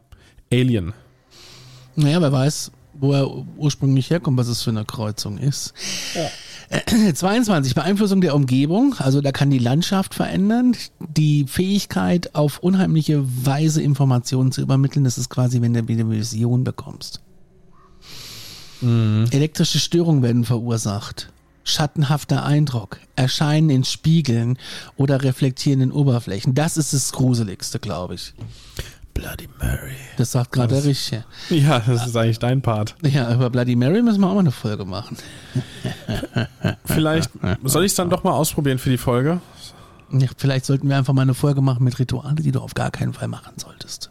[0.52, 0.92] alien.
[1.96, 5.72] Naja, wer weiß, wo er ursprünglich herkommt, was es für eine Kreuzung ist.
[6.68, 8.94] Äh, 22, Beeinflussung der Umgebung.
[8.98, 10.76] Also da kann die Landschaft verändern.
[11.00, 15.04] Die Fähigkeit, auf unheimliche Weise Informationen zu übermitteln.
[15.04, 17.22] Das ist quasi, wenn du eine Vision bekommst.
[18.82, 21.30] Elektrische Störungen werden verursacht.
[21.64, 24.58] Schattenhafter Eindruck, Erscheinen in Spiegeln
[24.96, 26.54] oder reflektierenden Oberflächen.
[26.54, 28.32] Das ist das Gruseligste, glaube ich.
[29.12, 29.96] Bloody Mary.
[30.16, 31.24] Das sagt gerade der Richtige.
[31.50, 32.94] Ja, das ist eigentlich dein Part.
[33.02, 35.18] Ja, über Bloody Mary müssen wir auch mal eine Folge machen.
[36.84, 37.30] Vielleicht
[37.64, 39.40] soll ich es dann doch mal ausprobieren für die Folge.
[40.10, 42.90] Ja, vielleicht sollten wir einfach mal eine Folge machen mit Rituale, die du auf gar
[42.90, 44.10] keinen Fall machen solltest.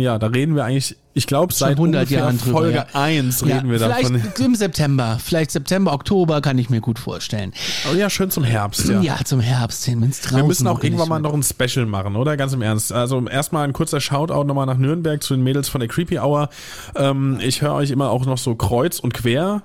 [0.00, 2.86] Ja, da reden wir eigentlich, ich glaube, seit 100 ungefähr Jahren drüber, Folge ja.
[2.92, 4.44] 1 Ja, reden wir vielleicht davon.
[4.44, 7.52] im September, vielleicht September, Oktober kann ich mir gut vorstellen.
[7.90, 9.00] Oh ja, schön zum Herbst, ja.
[9.00, 11.86] Ja, zum Herbst hin, wenn es draußen Wir müssen auch irgendwann mal noch ein Special
[11.86, 12.36] machen, oder?
[12.36, 12.92] Ganz im Ernst.
[12.92, 16.48] Also erstmal ein kurzer Shoutout nochmal nach Nürnberg zu den Mädels von der Creepy Hour.
[16.96, 19.62] Ähm, ich höre euch immer auch noch so kreuz und quer.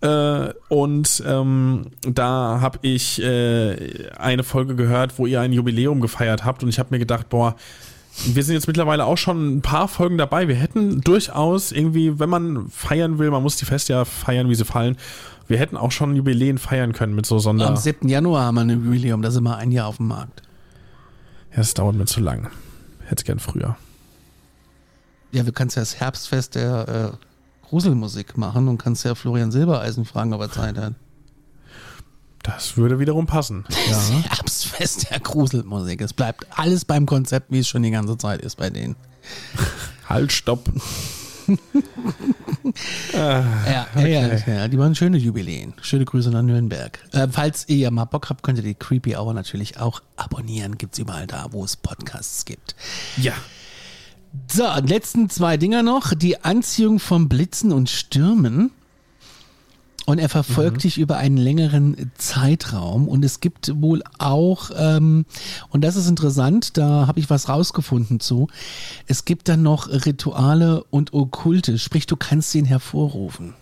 [0.00, 6.44] Äh, und ähm, da habe ich äh, eine Folge gehört, wo ihr ein Jubiläum gefeiert
[6.44, 7.56] habt und ich habe mir gedacht, boah,
[8.24, 10.48] wir sind jetzt mittlerweile auch schon ein paar Folgen dabei.
[10.48, 14.54] Wir hätten durchaus irgendwie, wenn man feiern will, man muss die Feste ja feiern, wie
[14.54, 14.96] sie fallen.
[15.48, 17.68] Wir hätten auch schon Jubiläen feiern können mit so Sonder.
[17.68, 18.08] Am 7.
[18.08, 20.42] Januar haben wir ein Jubiläum, da sind wir ein Jahr auf dem Markt.
[21.50, 22.50] Ja, das dauert mir zu lang.
[23.06, 23.76] Hätte gern früher.
[25.30, 30.04] Ja, du kannst ja das Herbstfest der äh, Gruselmusik machen und kannst ja Florian Silbereisen
[30.04, 30.94] fragen, ob er Zeit hat.
[32.46, 33.64] Das würde wiederum passen.
[33.88, 36.00] Das Herbstfest der Gruselmusik.
[36.00, 38.96] Es bleibt alles beim Konzept, wie es schon die ganze Zeit ist bei denen.
[40.08, 40.70] Halt, stopp.
[43.12, 45.74] Ja, ja, ja, ja, die waren schöne Jubiläen.
[45.80, 46.98] Schöne Grüße nach Nürnberg.
[47.12, 50.76] Äh, falls ihr mal Bock habt, könnt ihr die Creepy Hour natürlich auch abonnieren.
[50.76, 52.74] Gibt's überall da, wo es Podcasts gibt.
[53.16, 53.32] Ja.
[54.52, 56.12] So, letzten zwei Dinger noch.
[56.14, 58.72] Die Anziehung von Blitzen und Stürmen.
[60.06, 63.08] Und er verfolgt dich über einen längeren Zeitraum.
[63.08, 65.26] Und es gibt wohl auch, ähm,
[65.70, 68.46] und das ist interessant, da habe ich was rausgefunden zu,
[69.08, 73.54] es gibt dann noch Rituale und Okkulte, sprich du kannst ihn hervorrufen.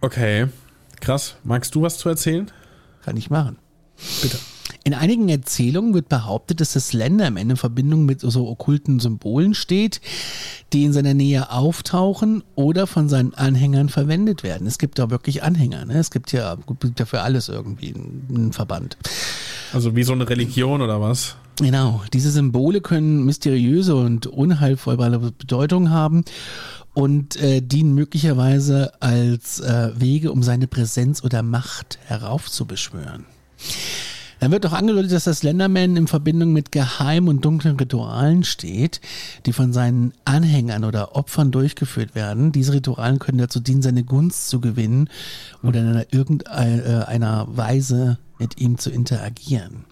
[0.00, 0.48] Okay,
[1.00, 1.36] krass.
[1.44, 2.50] Magst du was zu erzählen?
[3.04, 3.56] Kann ich machen.
[4.20, 4.38] Bitte.
[4.86, 10.02] In einigen Erzählungen wird behauptet, dass das Slenderman in Verbindung mit so okkulten Symbolen steht,
[10.74, 14.66] die in seiner Nähe auftauchen oder von seinen Anhängern verwendet werden.
[14.66, 15.86] Es gibt da wirklich Anhänger.
[15.86, 15.94] Ne?
[15.94, 18.98] Es gibt ja, gibt ja für alles irgendwie einen Verband.
[19.72, 21.36] Also wie so eine Religion oder was?
[21.56, 26.24] Genau, diese Symbole können mysteriöse und unheilvolle Bedeutung haben
[26.92, 33.24] und äh, dienen möglicherweise als äh, Wege, um seine Präsenz oder Macht heraufzubeschwören.
[34.44, 39.00] Dann wird auch angedeutet, dass das Slenderman in Verbindung mit geheimen und dunklen Ritualen steht,
[39.46, 42.52] die von seinen Anhängern oder Opfern durchgeführt werden.
[42.52, 45.08] Diese Ritualen können dazu dienen, seine Gunst zu gewinnen
[45.62, 49.86] oder in irgendeiner Weise mit ihm zu interagieren.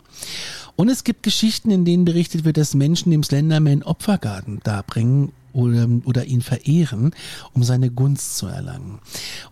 [0.83, 5.89] Und es gibt Geschichten, in denen berichtet wird, dass Menschen dem Slenderman Opfergarten darbringen oder,
[6.07, 7.15] oder ihn verehren,
[7.53, 8.99] um seine Gunst zu erlangen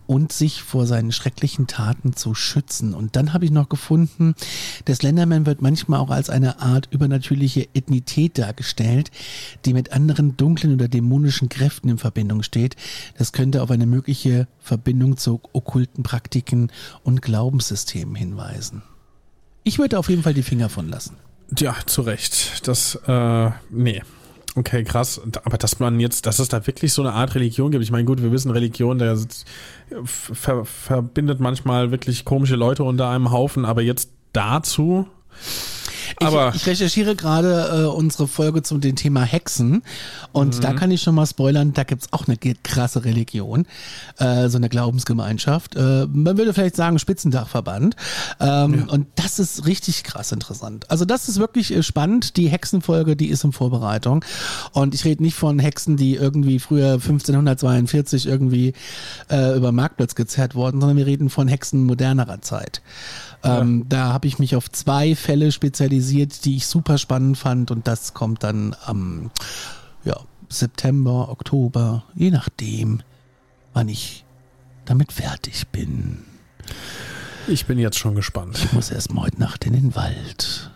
[0.09, 2.95] und sich vor seinen schrecklichen Taten zu schützen.
[2.95, 4.35] Und dann habe ich noch gefunden,
[4.89, 9.13] der Slenderman wird manchmal auch als eine Art übernatürliche Ethnität dargestellt,
[9.67, 12.75] die mit anderen dunklen oder dämonischen Kräften in Verbindung steht.
[13.19, 16.73] Das könnte auf eine mögliche Verbindung zu okkulten Praktiken
[17.05, 18.83] und Glaubenssystemen hinweisen.
[19.63, 21.17] Ich würde auf jeden Fall die Finger von lassen.
[21.59, 22.67] Ja, zu Recht.
[22.67, 24.03] Das, äh, nee.
[24.57, 25.21] Okay, krass.
[25.45, 27.85] Aber dass man jetzt, dass es da wirklich so eine Art Religion gibt.
[27.85, 29.17] Ich meine, gut, wir wissen, Religion, der
[30.05, 35.07] ver, verbindet manchmal wirklich komische Leute unter einem Haufen, aber jetzt dazu.
[36.17, 39.83] Aber ich, ich recherchiere gerade äh, unsere Folge zum dem Thema Hexen
[40.33, 40.61] und mhm.
[40.61, 43.67] da kann ich schon mal spoilern, da gibt's auch eine krasse Religion,
[44.19, 45.77] äh, so eine Glaubensgemeinschaft.
[45.77, 47.97] Äh, man würde vielleicht sagen Spitzendachverband.
[48.41, 48.93] Ähm, ja.
[48.93, 50.91] Und das ist richtig krass interessant.
[50.91, 52.37] Also das ist wirklich äh, spannend.
[52.37, 54.25] Die Hexenfolge, die ist in Vorbereitung.
[54.73, 58.73] Und ich rede nicht von Hexen, die irgendwie früher 1542 irgendwie
[59.31, 62.83] äh, über Marktplatz gezerrt wurden, sondern wir reden von Hexen modernerer Zeit.
[63.43, 63.85] Ähm, ja.
[63.89, 68.15] Da habe ich mich auf zwei Fälle spezialisiert, die ich super spannend fand und das
[68.15, 69.31] kommt dann am
[70.05, 70.17] ja,
[70.49, 73.03] September, Oktober, je nachdem,
[73.73, 74.25] wann ich
[74.85, 76.25] damit fertig bin.
[77.47, 78.59] Ich bin jetzt schon gespannt.
[78.59, 80.71] Ich muss erst mal heute Nacht in den Wald.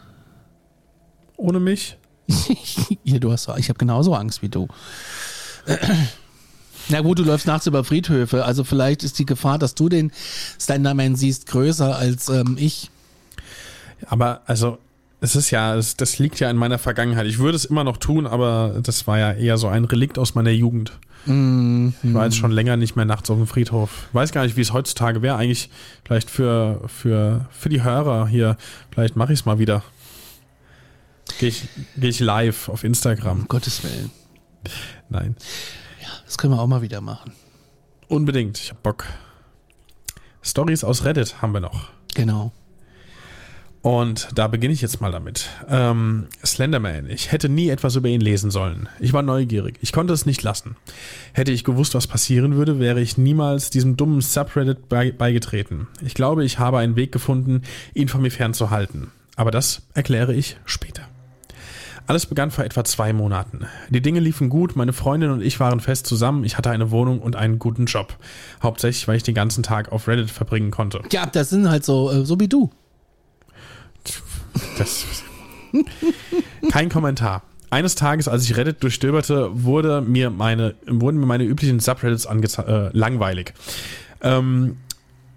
[1.36, 1.98] Ohne mich?
[3.04, 4.68] ja, du hast, ich habe genauso Angst wie du.
[6.88, 10.12] Na gut, du läufst nachts über Friedhöfe, also vielleicht ist die Gefahr, dass du den
[10.60, 12.90] Slenderman siehst, größer als ähm, ich.
[14.06, 14.78] Aber also,
[15.20, 17.26] es ist ja, es, das liegt ja in meiner Vergangenheit.
[17.26, 20.34] Ich würde es immer noch tun, aber das war ja eher so ein Relikt aus
[20.34, 20.92] meiner Jugend.
[21.26, 24.08] Mm, ich war jetzt schon länger nicht mehr nachts auf dem Friedhof.
[24.08, 25.36] Ich weiß gar nicht, wie es heutzutage wäre.
[25.36, 25.70] Eigentlich
[26.04, 28.58] vielleicht für, für, für die Hörer hier.
[28.90, 29.82] Vielleicht mache ich es mal wieder.
[31.38, 33.40] Gehe ich, geh ich live auf Instagram.
[33.40, 34.10] Um Gottes Willen.
[35.08, 35.36] Nein.
[36.24, 37.32] Das können wir auch mal wieder machen.
[38.08, 39.06] Unbedingt, ich hab Bock.
[40.42, 41.88] Stories aus Reddit haben wir noch.
[42.14, 42.52] Genau.
[43.84, 45.50] Und da beginne ich jetzt mal damit.
[45.68, 47.10] Ähm, Slenderman.
[47.10, 48.88] Ich hätte nie etwas über ihn lesen sollen.
[48.98, 49.76] Ich war neugierig.
[49.82, 50.76] Ich konnte es nicht lassen.
[51.34, 55.86] Hätte ich gewusst, was passieren würde, wäre ich niemals diesem dummen Subreddit beigetreten.
[56.00, 57.60] Ich glaube, ich habe einen Weg gefunden,
[57.92, 59.10] ihn von mir fernzuhalten.
[59.36, 61.02] Aber das erkläre ich später.
[62.06, 63.66] Alles begann vor etwa zwei Monaten.
[63.88, 67.20] Die Dinge liefen gut, meine Freundin und ich waren fest zusammen, ich hatte eine Wohnung
[67.20, 68.16] und einen guten Job.
[68.62, 71.00] Hauptsächlich, weil ich den ganzen Tag auf Reddit verbringen konnte.
[71.12, 72.70] Ja, das sind halt so, äh, so wie du.
[74.76, 75.04] Das,
[76.70, 77.42] kein Kommentar.
[77.70, 82.90] Eines Tages, als ich Reddit durchstöberte, wurde mir meine, wurden mir meine üblichen Subreddits äh,
[82.92, 83.54] langweilig.
[84.20, 84.76] Ähm,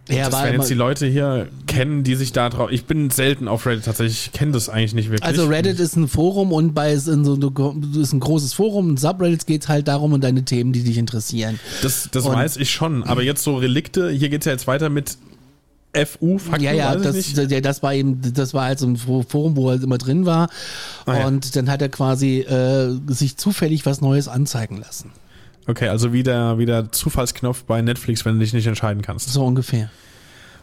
[0.09, 2.71] ja, das werden jetzt die Leute hier kennen, die sich da drauf.
[2.71, 4.27] Ich bin selten auf Reddit tatsächlich.
[4.27, 5.23] Ich kenne das eigentlich nicht wirklich.
[5.23, 8.89] Also Reddit ist ein Forum und bei ist, so, ist ein großes Forum.
[8.89, 11.59] Und Subreddits geht es halt darum und deine Themen, die dich interessieren.
[11.81, 13.03] Das, das weiß ich schon.
[13.03, 14.09] Aber jetzt so Relikte.
[14.09, 15.17] Hier geht es ja jetzt weiter mit
[16.05, 19.69] FU Fakten, Ja, ja, das, das war eben, das war halt so ein Forum, wo
[19.71, 20.49] er immer drin war.
[21.05, 21.51] Ah, und ja.
[21.55, 25.11] dann hat er quasi äh, sich zufällig was Neues anzeigen lassen.
[25.67, 29.29] Okay, also wie der, wie der Zufallsknopf bei Netflix, wenn du dich nicht entscheiden kannst.
[29.29, 29.89] So ungefähr.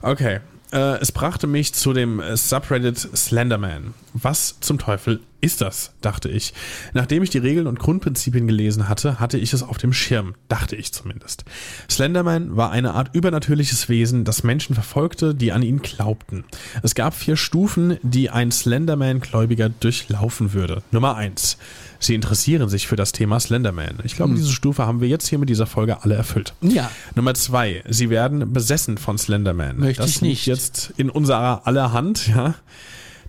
[0.03, 0.40] Okay.
[0.73, 3.95] Äh, es brachte mich zu dem Subreddit Slenderman.
[4.14, 6.55] Was zum Teufel ist das, dachte ich.
[6.95, 10.75] Nachdem ich die Regeln und Grundprinzipien gelesen hatte, hatte ich es auf dem Schirm, dachte
[10.75, 11.45] ich zumindest.
[11.90, 16.45] Slenderman war eine Art übernatürliches Wesen, das Menschen verfolgte, die an ihn glaubten.
[16.83, 20.83] Es gab vier Stufen, die ein Slenderman-Gläubiger durchlaufen würde.
[20.90, 21.59] Nummer eins:
[22.05, 24.01] Sie interessieren sich für das Thema Slenderman.
[24.05, 26.53] Ich glaube, diese Stufe haben wir jetzt hier mit dieser Folge alle erfüllt.
[26.61, 26.90] Ja.
[27.14, 29.79] Nummer zwei, sie werden besessen von Slenderman.
[29.79, 30.47] Möchte das ich liegt nicht.
[30.47, 32.57] jetzt in unserer aller Hand, ja.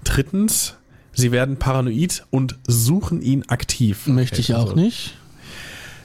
[0.04, 0.76] Drittens,
[1.14, 4.08] sie werden paranoid und suchen ihn aktiv.
[4.08, 5.16] Möchte ich Also- auch nicht.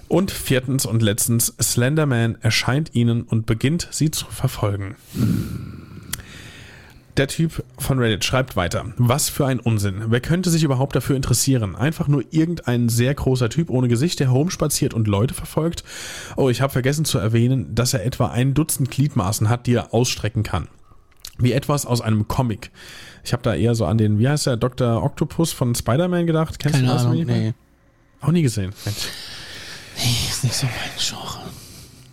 [0.06, 4.94] Und viertens und letztens, Slenderman erscheint ihnen und beginnt sie zu verfolgen.
[7.20, 8.94] Der Typ von Reddit schreibt weiter.
[8.96, 10.04] Was für ein Unsinn.
[10.06, 11.76] Wer könnte sich überhaupt dafür interessieren?
[11.76, 15.84] Einfach nur irgendein sehr großer Typ ohne Gesicht, der herumspaziert und Leute verfolgt?
[16.38, 19.92] Oh, ich habe vergessen zu erwähnen, dass er etwa ein Dutzend Gliedmaßen hat, die er
[19.92, 20.68] ausstrecken kann.
[21.36, 22.70] Wie etwas aus einem Comic.
[23.22, 25.02] Ich habe da eher so an den, wie heißt der, Dr.
[25.04, 26.58] Octopus von Spider-Man gedacht.
[26.58, 27.04] Kennst Keine du das?
[27.04, 27.22] Ahnung.
[27.26, 27.52] Nee.
[28.22, 28.72] Auch nie gesehen.
[28.86, 29.08] Mensch.
[30.30, 31.40] Ist nicht so mein Genre.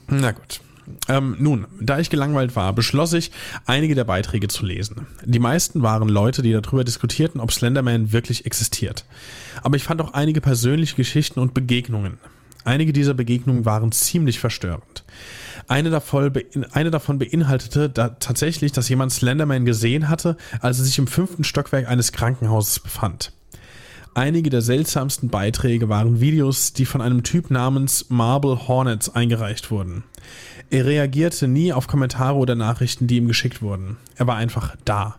[0.09, 0.59] Na gut.
[1.07, 3.31] Ähm, nun, da ich gelangweilt war, beschloss ich,
[3.65, 5.07] einige der Beiträge zu lesen.
[5.23, 9.05] Die meisten waren Leute, die darüber diskutierten, ob Slenderman wirklich existiert.
[9.63, 12.17] Aber ich fand auch einige persönliche Geschichten und Begegnungen.
[12.63, 15.05] Einige dieser Begegnungen waren ziemlich verstörend.
[15.69, 16.31] Eine davon,
[16.71, 21.43] eine davon beinhaltete da tatsächlich, dass jemand Slenderman gesehen hatte, als er sich im fünften
[21.43, 23.33] Stockwerk eines Krankenhauses befand.
[24.17, 30.05] Einige der seltsamsten Beiträge waren Videos, die von einem Typ namens Marble Hornets eingereicht wurden.
[30.71, 33.97] Er reagierte nie auf Kommentare oder Nachrichten, die ihm geschickt wurden.
[34.15, 35.17] Er war einfach da.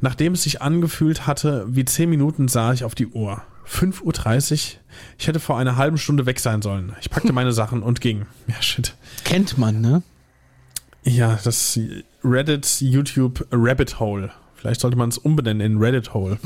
[0.00, 3.42] Nachdem es sich angefühlt hatte, wie 10 Minuten sah ich auf die Uhr.
[3.68, 4.80] 5.30 Uhr?
[5.18, 6.94] Ich hätte vor einer halben Stunde weg sein sollen.
[7.02, 8.24] Ich packte meine Sachen und ging.
[8.46, 8.94] Ja, shit.
[9.24, 10.02] Kennt man, ne?
[11.02, 11.78] Ja, das
[12.24, 14.30] Reddit, YouTube Rabbit Hole.
[14.54, 16.38] Vielleicht sollte man es umbenennen in Reddit Hole.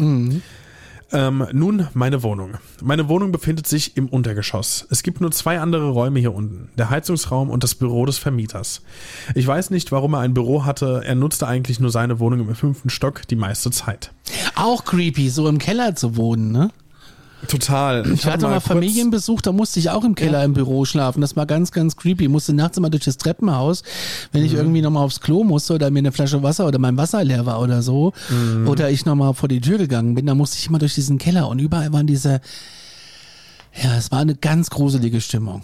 [1.10, 2.58] Ähm, nun meine Wohnung.
[2.82, 4.86] Meine Wohnung befindet sich im Untergeschoss.
[4.90, 6.68] Es gibt nur zwei andere Räume hier unten.
[6.76, 8.82] Der Heizungsraum und das Büro des Vermieters.
[9.34, 11.02] Ich weiß nicht, warum er ein Büro hatte.
[11.04, 14.12] Er nutzte eigentlich nur seine Wohnung im fünften Stock die meiste Zeit.
[14.54, 16.70] Auch creepy, so im Keller zu wohnen, ne?
[17.46, 18.04] Total.
[18.12, 21.20] Ich hatte mal kurz- Familienbesuch, da musste ich auch im Keller im Büro schlafen.
[21.20, 22.24] Das war ganz, ganz creepy.
[22.24, 23.84] Ich musste nachts immer durch das Treppenhaus,
[24.32, 24.46] wenn Mhm.
[24.48, 27.46] ich irgendwie nochmal aufs Klo musste oder mir eine Flasche Wasser oder mein Wasser leer
[27.46, 28.12] war oder so.
[28.28, 28.66] Mhm.
[28.68, 31.48] Oder ich nochmal vor die Tür gegangen bin, da musste ich immer durch diesen Keller
[31.48, 32.40] und überall waren diese,
[33.82, 35.62] ja, es war eine ganz gruselige Stimmung.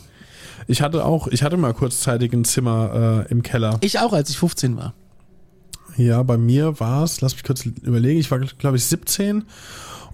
[0.69, 3.79] Ich hatte auch, ich hatte mal kurzzeitig ein Zimmer äh, im Keller.
[3.81, 4.95] Ich auch, als ich 15 war.
[5.97, 9.45] Ja, bei mir war es, lass mich kurz überlegen, ich war, glaube ich, 17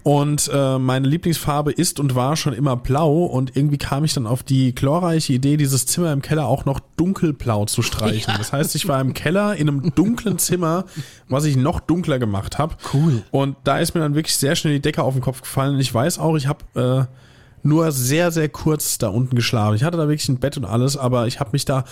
[0.03, 4.25] und äh, meine Lieblingsfarbe ist und war schon immer blau und irgendwie kam ich dann
[4.25, 8.33] auf die glorreiche Idee, dieses Zimmer im Keller auch noch dunkelblau zu streichen.
[8.37, 10.85] Das heißt, ich war im Keller in einem dunklen Zimmer,
[11.29, 12.75] was ich noch dunkler gemacht habe.
[12.93, 13.23] Cool.
[13.31, 15.75] Und da ist mir dann wirklich sehr schnell die Decke auf den Kopf gefallen.
[15.75, 17.17] Und ich weiß auch, ich habe äh,
[17.63, 19.75] nur sehr, sehr kurz da unten geschlafen.
[19.75, 21.83] Ich hatte da wirklich ein Bett und alles, aber ich habe mich da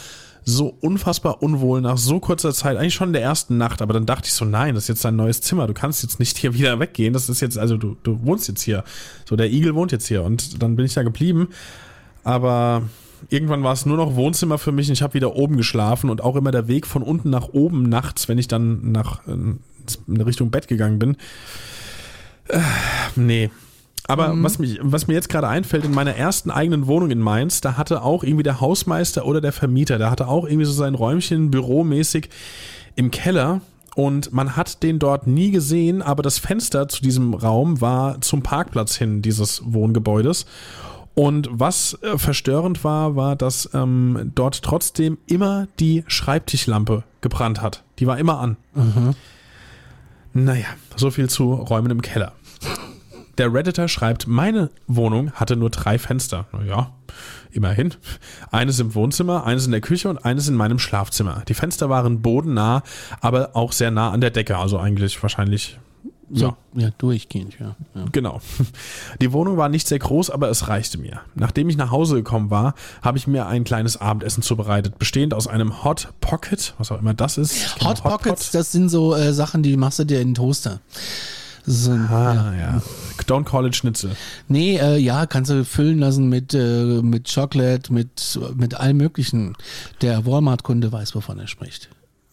[0.49, 4.05] so unfassbar unwohl nach so kurzer Zeit, eigentlich schon in der ersten Nacht, aber dann
[4.05, 6.53] dachte ich so, nein, das ist jetzt dein neues Zimmer, du kannst jetzt nicht hier
[6.55, 8.83] wieder weggehen, das ist jetzt, also du, du wohnst jetzt hier.
[9.25, 11.49] So, der Igel wohnt jetzt hier und dann bin ich da geblieben,
[12.23, 12.83] aber
[13.29, 16.21] irgendwann war es nur noch Wohnzimmer für mich und ich habe wieder oben geschlafen und
[16.21, 20.21] auch immer der Weg von unten nach oben nachts, wenn ich dann nach äh, in
[20.21, 21.17] Richtung Bett gegangen bin,
[22.49, 22.59] äh,
[23.15, 23.49] nee,
[24.09, 27.61] aber was, mich, was mir jetzt gerade einfällt, in meiner ersten eigenen Wohnung in Mainz,
[27.61, 30.95] da hatte auch irgendwie der Hausmeister oder der Vermieter, der hatte auch irgendwie so sein
[30.95, 32.29] Räumchen büromäßig
[32.95, 33.61] im Keller
[33.95, 38.41] und man hat den dort nie gesehen, aber das Fenster zu diesem Raum war zum
[38.43, 40.45] Parkplatz hin dieses Wohngebäudes.
[41.15, 47.83] Und was äh, verstörend war, war, dass ähm, dort trotzdem immer die Schreibtischlampe gebrannt hat.
[47.99, 48.55] Die war immer an.
[50.33, 52.31] Naja, so viel zu Räumen im Keller.
[53.39, 56.47] Der Redditor schreibt, meine Wohnung hatte nur drei Fenster.
[56.51, 56.91] Naja,
[57.51, 57.93] immerhin.
[58.51, 61.43] Eines im Wohnzimmer, eines in der Küche und eines in meinem Schlafzimmer.
[61.47, 62.83] Die Fenster waren bodennah,
[63.21, 64.57] aber auch sehr nah an der Decke.
[64.57, 65.79] Also eigentlich wahrscheinlich,
[66.31, 67.77] So, ja, durchgehend, ja.
[67.95, 68.05] ja.
[68.11, 68.41] genau.
[69.21, 71.21] Die Wohnung war nicht sehr groß, aber es reichte mir.
[71.33, 75.47] Nachdem ich nach Hause gekommen war, habe ich mir ein kleines Abendessen zubereitet, bestehend aus
[75.47, 77.77] einem Hot Pocket, was auch immer das ist.
[77.77, 80.81] Kenne Hot Pockets, das sind so äh, Sachen, die machst du dir in den Toaster.
[81.65, 82.81] So, Ah, ja.
[83.27, 84.11] Don't call it Schnitzel.
[84.47, 89.55] Nee, äh, ja, kannst du füllen lassen mit, äh, mit Chocolate, mit, mit allem Möglichen.
[90.01, 91.89] Der Walmart-Kunde weiß, wovon er spricht.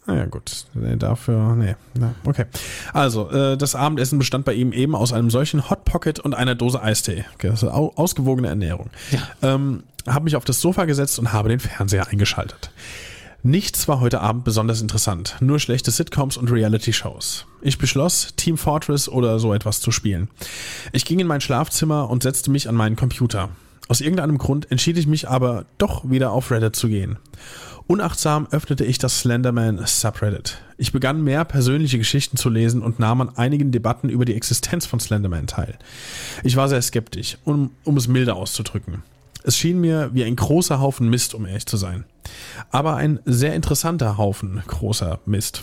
[0.07, 0.67] Naja, gut.
[0.75, 1.75] Nee, dafür, nee.
[1.99, 2.45] Na, okay.
[2.93, 6.55] Also, äh, das Abendessen bestand bei ihm eben aus einem solchen Hot Pocket und einer
[6.55, 7.25] Dose Eistee.
[7.35, 8.91] Okay, das ist au ausgewogene Ernährung.
[9.11, 9.21] Ja.
[9.43, 12.71] Ähm, habe mich auf das Sofa gesetzt und habe den Fernseher eingeschaltet.
[13.47, 17.47] Nichts war heute Abend besonders interessant, nur schlechte Sitcoms und Reality-Shows.
[17.63, 20.29] Ich beschloss, Team Fortress oder so etwas zu spielen.
[20.91, 23.51] Ich ging in mein Schlafzimmer und setzte mich an meinen Computer.
[23.87, 27.21] Aus irgendeinem Grund entschied ich mich aber doch wieder auf Reddit zu gehen.
[27.87, 30.59] Unachtsam öffnete ich das Slenderman Subreddit.
[30.77, 34.87] Ich begann mehr persönliche Geschichten zu lesen und nahm an einigen Debatten über die Existenz
[34.87, 35.79] von Slenderman teil.
[36.43, 39.05] Ich war sehr skeptisch, um, um es milde auszudrücken.
[39.47, 42.05] Es schien mir wie ein großer Haufen Mist, um ehrlich zu sein.
[42.71, 45.63] Aber ein sehr interessanter Haufen großer Mist.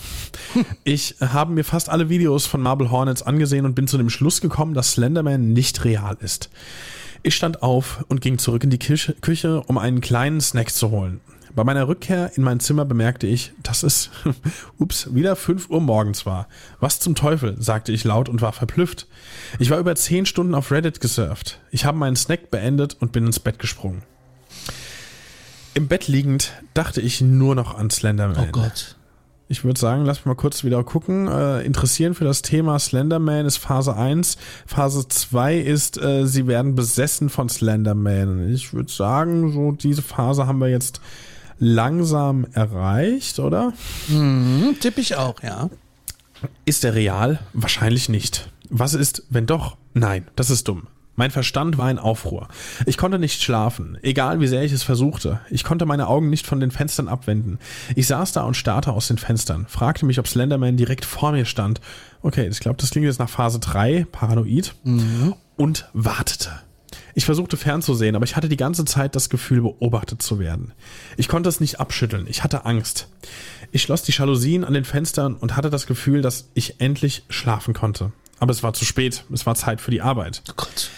[0.84, 4.40] Ich habe mir fast alle Videos von Marble Hornets angesehen und bin zu dem Schluss
[4.40, 6.48] gekommen, dass Slenderman nicht real ist.
[7.22, 11.20] Ich stand auf und ging zurück in die Küche, um einen kleinen Snack zu holen.
[11.54, 14.10] Bei meiner Rückkehr in mein Zimmer bemerkte ich, dass es,
[14.78, 16.48] ups, wieder 5 Uhr morgens war.
[16.80, 19.06] Was zum Teufel, sagte ich laut und war verblüfft.
[19.58, 21.60] Ich war über 10 Stunden auf Reddit gesurft.
[21.70, 24.02] Ich habe meinen Snack beendet und bin ins Bett gesprungen.
[25.74, 28.48] Im Bett liegend dachte ich nur noch an Slenderman.
[28.48, 28.96] Oh Gott.
[29.46, 31.28] Ich würde sagen, lass mich mal kurz wieder gucken.
[31.28, 34.38] Äh, interessieren für das Thema Slenderman ist Phase 1.
[34.66, 38.52] Phase 2 ist, äh, sie werden besessen von Slenderman.
[38.52, 41.00] Ich würde sagen, so diese Phase haben wir jetzt
[41.58, 43.72] langsam erreicht, oder?
[44.08, 45.70] Mhm, tipp ich auch, ja.
[46.64, 47.40] Ist er real?
[47.52, 48.50] Wahrscheinlich nicht.
[48.70, 49.76] Was ist, wenn doch?
[49.94, 50.88] Nein, das ist dumm.
[51.16, 52.48] Mein Verstand war in Aufruhr.
[52.86, 55.40] Ich konnte nicht schlafen, egal wie sehr ich es versuchte.
[55.48, 57.58] Ich konnte meine Augen nicht von den Fenstern abwenden.
[57.94, 61.44] Ich saß da und starrte aus den Fenstern, fragte mich, ob Slenderman direkt vor mir
[61.44, 61.80] stand.
[62.22, 65.34] Okay, ich glaube, das klingt jetzt nach Phase 3, paranoid, mhm.
[65.56, 66.50] und wartete.
[67.14, 70.72] Ich versuchte fernzusehen, aber ich hatte die ganze Zeit das Gefühl, beobachtet zu werden.
[71.16, 73.08] Ich konnte es nicht abschütteln, ich hatte Angst.
[73.70, 77.72] Ich schloss die Jalousien an den Fenstern und hatte das Gefühl, dass ich endlich schlafen
[77.74, 78.12] konnte.
[78.40, 80.42] Aber es war zu spät, es war Zeit für die Arbeit.
[80.50, 80.90] Oh Gott.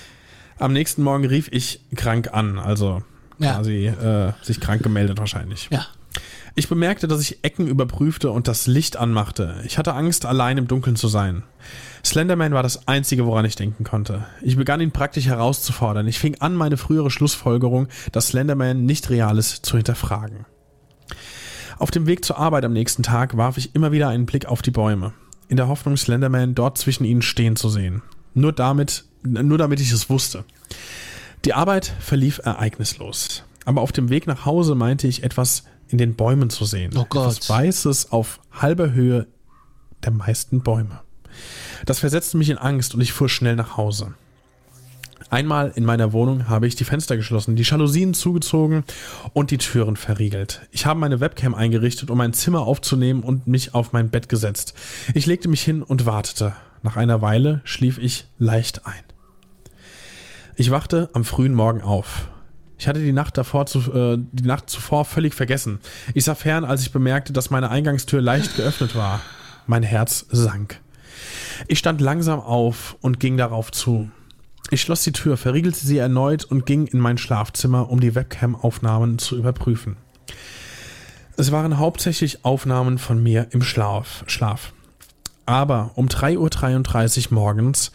[0.58, 3.02] Am nächsten Morgen rief ich krank an, also
[3.38, 3.54] ja.
[3.54, 5.68] quasi äh, sich krank gemeldet wahrscheinlich.
[5.70, 5.86] Ja.
[6.58, 9.60] Ich bemerkte, dass ich Ecken überprüfte und das Licht anmachte.
[9.66, 11.42] Ich hatte Angst, allein im Dunkeln zu sein.
[12.02, 14.24] Slenderman war das Einzige, woran ich denken konnte.
[14.40, 16.08] Ich begann ihn praktisch herauszufordern.
[16.08, 20.46] Ich fing an, meine frühere Schlussfolgerung, dass Slenderman nicht real ist, zu hinterfragen.
[21.78, 24.62] Auf dem Weg zur Arbeit am nächsten Tag warf ich immer wieder einen Blick auf
[24.62, 25.12] die Bäume,
[25.48, 28.00] in der Hoffnung, Slenderman dort zwischen ihnen stehen zu sehen.
[28.32, 30.46] Nur damit, nur damit ich es wusste.
[31.44, 33.44] Die Arbeit verlief ereignislos.
[33.66, 36.92] Aber auf dem Weg nach Hause meinte ich etwas in den Bäumen zu sehen.
[36.96, 37.32] Oh Gott.
[37.32, 39.26] Etwas Weißes auf halber Höhe
[40.04, 41.00] der meisten Bäume.
[41.84, 44.14] Das versetzte mich in Angst und ich fuhr schnell nach Hause.
[45.28, 48.84] Einmal in meiner Wohnung habe ich die Fenster geschlossen, die Jalousien zugezogen
[49.32, 50.62] und die Türen verriegelt.
[50.70, 54.74] Ich habe meine Webcam eingerichtet, um mein Zimmer aufzunehmen und mich auf mein Bett gesetzt.
[55.14, 56.54] Ich legte mich hin und wartete.
[56.82, 59.02] Nach einer Weile schlief ich leicht ein.
[60.54, 62.28] Ich wachte am frühen Morgen auf.
[62.78, 65.80] Ich hatte die Nacht davor zu, äh, die Nacht zuvor völlig vergessen.
[66.14, 69.20] Ich sah fern, als ich bemerkte, dass meine Eingangstür leicht geöffnet war.
[69.66, 70.80] Mein Herz sank.
[71.68, 74.10] Ich stand langsam auf und ging darauf zu.
[74.70, 79.18] Ich schloss die Tür, verriegelte sie erneut und ging in mein Schlafzimmer, um die Webcam-Aufnahmen
[79.18, 79.96] zu überprüfen.
[81.36, 84.24] Es waren hauptsächlich Aufnahmen von mir im Schlaf.
[84.26, 84.72] Schlaf.
[85.44, 87.92] Aber um 3.33 Uhr morgens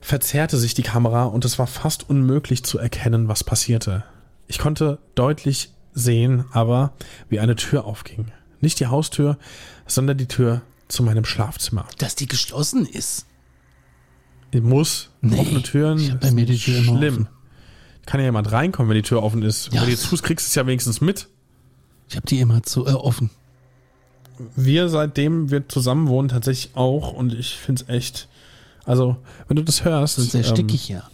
[0.00, 4.04] verzerrte sich die Kamera und es war fast unmöglich zu erkennen, was passierte.
[4.46, 6.92] Ich konnte deutlich sehen, aber
[7.28, 8.32] wie eine Tür aufging.
[8.60, 9.38] Nicht die Haustür,
[9.86, 11.86] sondern die Tür zu meinem Schlafzimmer.
[11.98, 13.26] Dass die geschlossen ist.
[14.50, 15.10] Ich muss.
[15.20, 15.98] Nee, offene Türen.
[15.98, 17.14] Ich bei mir die Tür immer schlimm.
[17.14, 17.28] offen.
[18.06, 19.66] Kann ja jemand reinkommen, wenn die Tür offen ist.
[19.72, 19.80] Ja.
[19.80, 21.28] Wenn du jetzt tust, kriegst du es ja wenigstens mit.
[22.08, 23.30] Ich habe die immer zu, äh, offen.
[24.56, 27.12] Wir, seitdem wir zusammen wohnen, tatsächlich auch.
[27.12, 28.28] Und ich finde es echt.
[28.84, 29.16] Also,
[29.48, 30.18] wenn du das hörst.
[30.18, 31.04] Das ist sehr ähm, stickig, ja.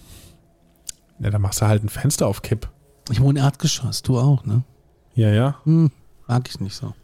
[1.21, 2.69] Ja, dann machst du halt ein Fenster auf Kipp.
[3.11, 4.63] Ich wohne Erdgeschoss, du auch, ne?
[5.15, 5.57] Ja, ja.
[5.65, 5.91] Hm,
[6.27, 6.95] mag ich nicht so.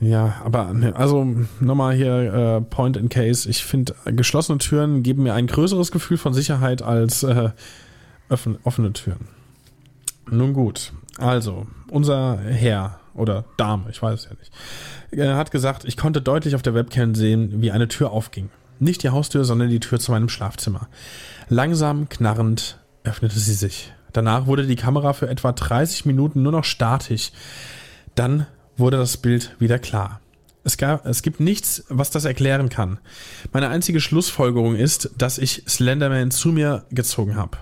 [0.00, 1.26] Ja, aber ne, also
[1.60, 3.48] nochmal hier äh, Point in Case.
[3.48, 7.50] Ich finde, geschlossene Türen geben mir ein größeres Gefühl von Sicherheit als äh,
[8.28, 9.28] offen, offene Türen.
[10.30, 14.52] Nun gut, also unser Herr oder Dame, ich weiß es ja nicht,
[15.10, 18.50] er hat gesagt, ich konnte deutlich auf der Webcam sehen, wie eine Tür aufging.
[18.78, 20.88] Nicht die Haustür, sondern die Tür zu meinem Schlafzimmer.
[21.48, 23.92] Langsam knarrend öffnete sie sich.
[24.12, 27.32] Danach wurde die Kamera für etwa 30 Minuten nur noch statisch.
[28.14, 28.46] Dann
[28.76, 30.20] wurde das Bild wieder klar.
[30.64, 32.98] Es, gab, es gibt nichts, was das erklären kann.
[33.52, 37.58] Meine einzige Schlussfolgerung ist, dass ich Slenderman zu mir gezogen habe.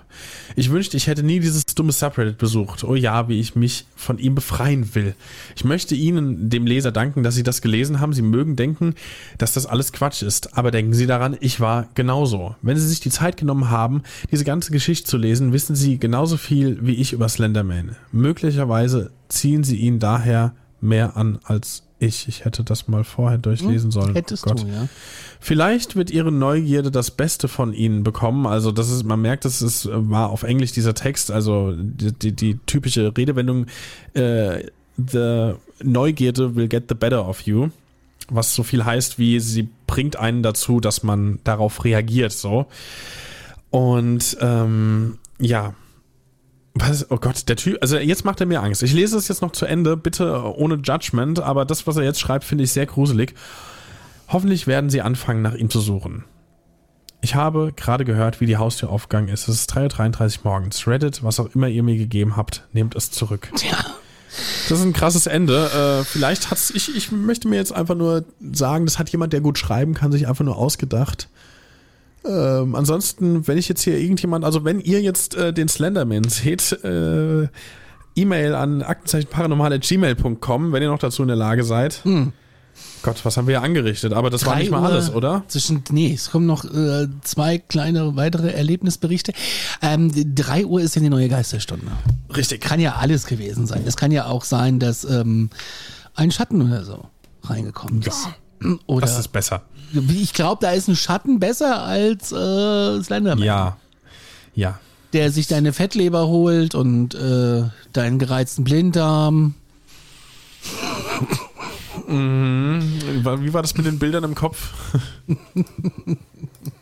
[0.55, 2.83] Ich wünschte, ich hätte nie dieses dumme Subreddit besucht.
[2.83, 5.15] Oh ja, wie ich mich von ihm befreien will.
[5.55, 8.13] Ich möchte Ihnen, dem Leser, danken, dass Sie das gelesen haben.
[8.13, 8.95] Sie mögen denken,
[9.37, 10.57] dass das alles Quatsch ist.
[10.57, 12.55] Aber denken Sie daran, ich war genauso.
[12.61, 16.37] Wenn Sie sich die Zeit genommen haben, diese ganze Geschichte zu lesen, wissen Sie genauso
[16.37, 17.95] viel wie ich über Slenderman.
[18.11, 22.27] Möglicherweise ziehen Sie ihn daher mehr an als ich.
[22.27, 24.13] Ich hätte das mal vorher durchlesen sollen.
[24.13, 24.63] Hättest oh Gott.
[24.63, 24.87] du, ja.
[25.39, 28.45] Vielleicht wird ihre Neugierde das Beste von ihnen bekommen.
[28.45, 32.31] Also das ist, man merkt, das ist, war auf Englisch dieser Text, also die, die,
[32.31, 33.67] die typische Redewendung,
[34.13, 34.63] äh,
[34.97, 37.69] the Neugierde will get the better of you.
[38.29, 42.65] Was so viel heißt wie, sie bringt einen dazu, dass man darauf reagiert, so.
[43.69, 45.75] Und ähm, ja,
[46.81, 48.83] was, oh Gott, der Typ, also jetzt macht er mir Angst.
[48.83, 52.19] Ich lese es jetzt noch zu Ende, bitte ohne Judgment, aber das, was er jetzt
[52.19, 53.33] schreibt, finde ich sehr gruselig.
[54.27, 56.25] Hoffentlich werden sie anfangen, nach ihm zu suchen.
[57.21, 59.47] Ich habe gerade gehört, wie die Haustür aufgegangen ist.
[59.47, 60.87] Es ist 3.33 Uhr morgens.
[60.87, 63.49] Reddit, was auch immer ihr mir gegeben habt, nehmt es zurück.
[63.63, 63.77] Ja.
[64.69, 66.01] Das ist ein krasses Ende.
[66.01, 69.41] Äh, vielleicht hat's, ich, ich möchte mir jetzt einfach nur sagen, das hat jemand, der
[69.41, 71.29] gut schreiben kann, sich einfach nur ausgedacht.
[72.25, 76.71] Ähm, ansonsten, wenn ich jetzt hier irgendjemand, also wenn ihr jetzt äh, den Slenderman seht,
[76.83, 77.47] äh,
[78.15, 82.01] E-Mail an aktenzeichenparanormal.gmail.com, wenn ihr noch dazu in der Lage seid.
[83.03, 84.13] Gott, was haben wir hier angerichtet?
[84.13, 85.43] Aber das war nicht mal Uhr alles, oder?
[85.47, 89.33] Zwischen, nee, es kommen noch äh, zwei kleine weitere Erlebnisberichte.
[89.81, 91.85] Ähm, drei Uhr ist ja die neue Geisterstunde.
[92.35, 92.61] Richtig.
[92.61, 93.83] Kann ja alles gewesen sein.
[93.85, 95.49] Es kann ja auch sein, dass ähm,
[96.15, 97.05] ein Schatten oder so
[97.43, 98.27] reingekommen ist.
[98.87, 99.63] Oder Das ist besser.
[99.93, 103.43] Ich glaube, da ist ein Schatten besser als äh, Slenderman.
[103.43, 103.77] Ja.
[104.55, 104.79] Ja.
[105.13, 107.63] Der sich deine Fettleber holt und äh,
[107.93, 109.55] deinen gereizten Blinddarm.
[112.07, 114.73] Wie war das mit den Bildern im Kopf?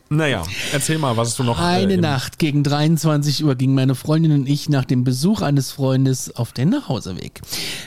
[0.10, 1.60] naja, erzähl mal, was du noch.
[1.60, 5.72] Eine äh, Nacht gegen 23 Uhr gingen meine Freundin und ich nach dem Besuch eines
[5.72, 7.42] Freundes auf den Nachhauseweg.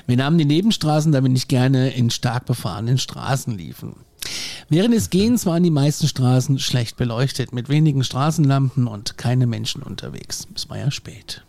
[0.07, 3.95] Wir nahmen die Nebenstraßen, da wir nicht gerne in stark befahrenen Straßen liefen.
[4.69, 9.83] Während des Gehens waren die meisten Straßen schlecht beleuchtet, mit wenigen Straßenlampen und keine Menschen
[9.83, 10.47] unterwegs.
[10.55, 11.43] Es war ja spät.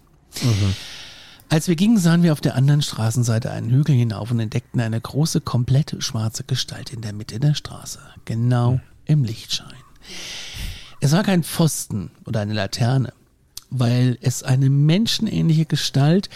[1.50, 5.02] Als wir gingen, sahen wir auf der anderen Straßenseite einen Hügel hinauf und entdeckten eine
[5.02, 9.74] große, komplette schwarze Gestalt in der Mitte der Straße, genau im Lichtschein.
[11.02, 13.14] Es war kein Pfosten oder eine Laterne,
[13.72, 16.30] weil es eine menschenähnliche Gestalt,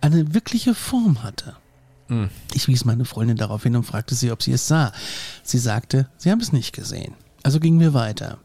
[0.00, 1.54] eine wirkliche Form hatte.
[2.54, 4.92] Ich wies meine Freundin darauf hin und fragte sie, ob sie es sah.
[5.42, 7.14] Sie sagte, sie haben es nicht gesehen.
[7.42, 8.38] Also gingen wir weiter.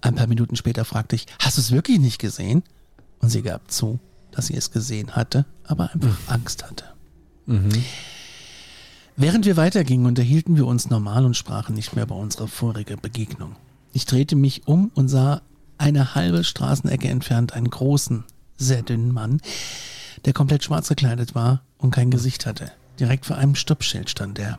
[0.00, 2.62] Ein paar Minuten später fragte ich, hast du es wirklich nicht gesehen?
[3.20, 3.98] Und sie gab zu,
[4.30, 6.84] dass sie es gesehen hatte, aber einfach Angst hatte.
[9.16, 13.56] Während wir weitergingen, unterhielten wir uns normal und sprachen nicht mehr über unsere vorige Begegnung.
[13.92, 15.42] Ich drehte mich um und sah
[15.76, 18.24] eine halbe Straßenecke entfernt einen großen,
[18.56, 19.40] sehr dünnen Mann,
[20.24, 22.70] der komplett schwarz gekleidet war und kein Gesicht hatte.
[23.00, 24.58] Direkt vor einem Stoppschild stand er.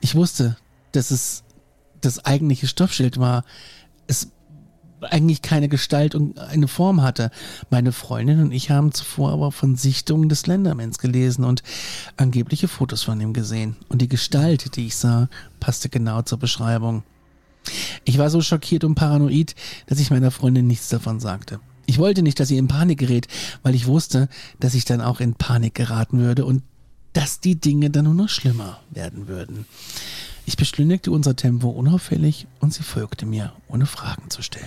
[0.00, 0.56] Ich wusste,
[0.92, 1.42] dass es
[2.00, 3.44] das eigentliche Stoppschild war.
[4.06, 4.28] Es
[5.02, 7.30] eigentlich keine Gestalt und eine Form hatte.
[7.70, 11.62] Meine Freundin und ich haben zuvor aber von Sichtungen des Slendermans gelesen und
[12.18, 13.76] angebliche Fotos von ihm gesehen.
[13.88, 15.28] Und die Gestalt, die ich sah,
[15.58, 17.02] passte genau zur Beschreibung.
[18.04, 19.54] Ich war so schockiert und paranoid,
[19.86, 21.60] dass ich meiner Freundin nichts davon sagte.
[21.86, 23.26] Ich wollte nicht, dass sie in Panik gerät,
[23.62, 24.28] weil ich wusste,
[24.60, 26.62] dass ich dann auch in Panik geraten würde und
[27.12, 29.66] dass die Dinge dann nur noch schlimmer werden würden.
[30.46, 34.66] Ich beschleunigte unser Tempo unauffällig und sie folgte mir, ohne Fragen zu stellen.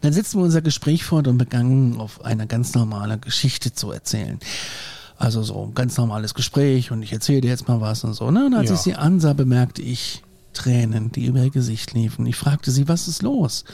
[0.00, 4.38] Dann setzten wir unser Gespräch fort und begannen auf eine ganz normale Geschichte zu erzählen.
[5.18, 8.30] Also so ein ganz normales Gespräch und ich erzähle dir jetzt mal was und so.
[8.30, 8.46] Ne?
[8.46, 8.74] Und als Ja.
[8.74, 10.22] ich sie ansah, bemerkte ich
[10.52, 12.26] Tränen, die über ihr Gesicht liefen.
[12.26, 13.64] Ich fragte sie, was ist los?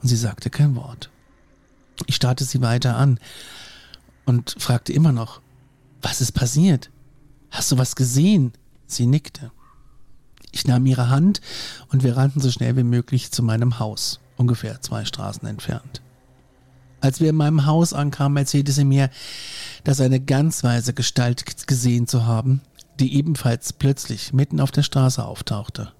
[0.00, 1.10] Und sie sagte kein Wort.
[2.06, 3.18] Ich starrte sie weiter an
[4.24, 5.40] und fragte immer noch,
[6.02, 6.90] was ist passiert?
[7.50, 8.52] Hast du was gesehen?
[8.86, 9.50] Sie nickte.
[10.52, 11.40] Ich nahm ihre Hand
[11.88, 16.02] und wir rannten so schnell wie möglich zu meinem Haus, ungefähr zwei Straßen entfernt.
[17.00, 19.10] Als wir in meinem Haus ankamen, erzählte sie mir,
[19.84, 22.60] dass eine ganz weise Gestalt gesehen zu haben,
[22.98, 25.92] die ebenfalls plötzlich mitten auf der Straße auftauchte.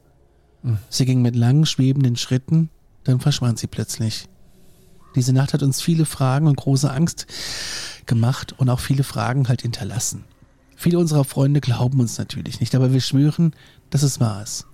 [0.89, 2.71] Sie ging mit langen, schwebenden Schritten,
[3.05, 4.29] dann verschwand sie plötzlich.
[5.19, 7.27] Diese Nacht hat uns viele Fragen und große Angst
[8.07, 10.25] gemacht und auch viele Fragen halt hinterlassen.
[10.77, 13.53] Viele unserer Freunde glauben uns natürlich nicht, aber wir schwören,
[13.91, 14.65] dass es wahr ist.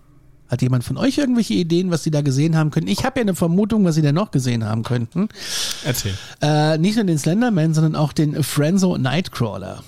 [0.49, 2.91] Hat jemand von euch irgendwelche Ideen, was sie da gesehen haben könnten?
[2.91, 5.29] Ich habe ja eine Vermutung, was sie da noch gesehen haben könnten.
[5.85, 6.15] Erzähl.
[6.43, 9.83] Äh, nicht nur den Slenderman, sondern auch den Frenzo Nightcrawler.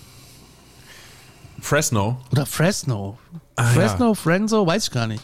[1.61, 2.19] Fresno.
[2.33, 3.19] Oder Fresno.
[3.57, 5.23] Ah, Fresno, Frenzo, weiß ich gar nicht.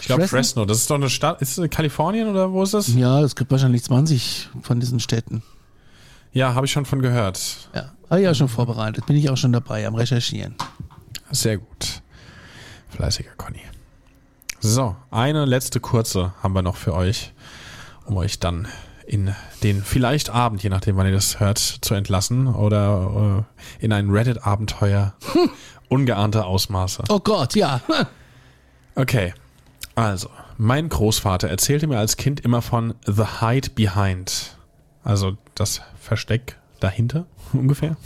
[0.00, 0.36] Ich glaube Fresno?
[0.38, 0.64] Fresno.
[0.64, 1.42] Das ist doch eine Stadt.
[1.42, 2.88] Ist es Kalifornien oder wo ist das?
[2.94, 5.42] Ja, es gibt wahrscheinlich 20 von diesen Städten.
[6.32, 7.68] Ja, habe ich schon von gehört.
[7.74, 9.04] Ja, habe ich auch schon vorbereitet.
[9.06, 10.54] Bin ich auch schon dabei am Recherchieren.
[11.30, 12.02] Sehr gut.
[12.90, 13.60] Fleißiger Conny.
[14.60, 17.32] So, eine letzte kurze haben wir noch für euch,
[18.04, 18.68] um euch dann
[19.06, 23.44] in den vielleicht Abend, je nachdem, wann ihr das hört, zu entlassen oder
[23.80, 25.14] äh, in ein Reddit-Abenteuer
[25.90, 27.04] ungeahnter Ausmaße.
[27.10, 27.82] Oh Gott, ja.
[28.94, 29.34] Okay,
[29.94, 34.56] also, mein Großvater erzählte mir als Kind immer von The Hide Behind.
[35.04, 37.96] Also das Versteck dahinter ungefähr.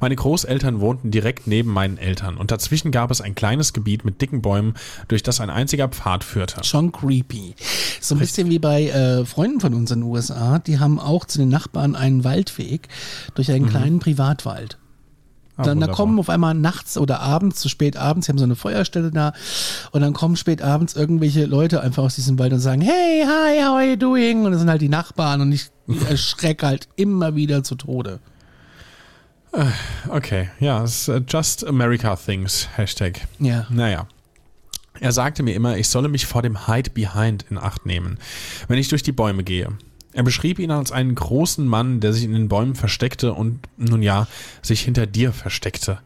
[0.00, 4.20] Meine Großeltern wohnten direkt neben meinen Eltern und dazwischen gab es ein kleines Gebiet mit
[4.20, 4.74] dicken Bäumen,
[5.08, 6.62] durch das ein einziger Pfad führte.
[6.64, 7.54] Schon creepy.
[8.00, 10.58] So ein bisschen wie bei äh, Freunden von uns in den USA.
[10.58, 12.88] Die haben auch zu den Nachbarn einen Waldweg
[13.34, 14.76] durch einen kleinen Privatwald.
[15.56, 15.96] Ah, Dann da wunderbar.
[15.96, 19.32] kommen auf einmal nachts oder abends, zu spät abends, sie haben so eine Feuerstelle da
[19.92, 23.62] und dann kommen spät abends irgendwelche Leute einfach aus diesem Wald und sagen, hey, hi,
[23.62, 24.44] how are you doing?
[24.44, 25.70] Und das sind halt die Nachbarn und ich
[26.08, 28.18] erschrecke halt immer wieder zu Tode.
[30.08, 33.20] Okay, ja, es ist äh, Just America Things, Hashtag.
[33.38, 33.66] Ja.
[33.70, 34.08] Naja.
[34.98, 38.18] Er sagte mir immer, ich solle mich vor dem Hide Behind in Acht nehmen,
[38.68, 39.68] wenn ich durch die Bäume gehe.
[40.14, 44.00] Er beschrieb ihn als einen großen Mann, der sich in den Bäumen versteckte und, nun
[44.00, 44.28] ja,
[44.62, 45.98] sich hinter dir versteckte.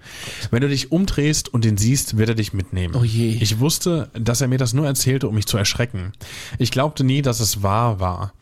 [0.50, 2.94] Wenn du dich umdrehst und ihn siehst, wird er dich mitnehmen.
[2.96, 3.36] Oh je.
[3.40, 6.12] Ich wusste, dass er mir das nur erzählte, um mich zu erschrecken.
[6.58, 8.32] Ich glaubte nie, dass es wahr war.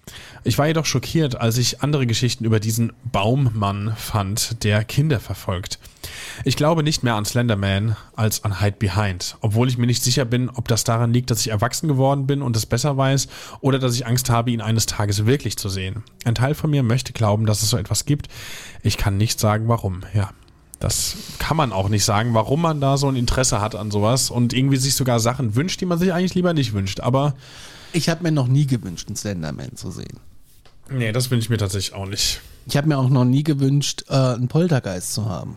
[0.45, 5.81] Ich war jedoch schockiert, als ich andere Geschichten über diesen Baummann fand, der Kinder verfolgt.
[6.45, 10.25] Ich glaube nicht mehr an Slenderman als an Hide Behind, obwohl ich mir nicht sicher
[10.25, 13.29] bin, ob das daran liegt, dass ich erwachsen geworden bin und es besser weiß,
[13.61, 16.03] oder dass ich Angst habe, ihn eines Tages wirklich zu sehen.
[16.25, 18.29] Ein Teil von mir möchte glauben, dass es so etwas gibt.
[18.83, 20.03] Ich kann nicht sagen, warum.
[20.15, 20.31] Ja,
[20.79, 24.31] das kann man auch nicht sagen, warum man da so ein Interesse hat an sowas
[24.31, 27.01] und irgendwie sich sogar Sachen wünscht, die man sich eigentlich lieber nicht wünscht.
[27.01, 27.35] Aber
[27.93, 30.21] Ich habe mir noch nie gewünscht, einen Slenderman zu sehen.
[30.91, 32.41] nee, das wünsche ich mir tatsächlich auch nicht.
[32.69, 35.57] Ich habe mir auch noch nie gewünscht, äh, einen Poltergeist zu haben.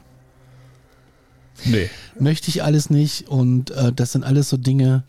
[1.65, 1.89] Nee.
[2.19, 5.03] Möchte ich alles nicht und äh, das sind alles so Dinge,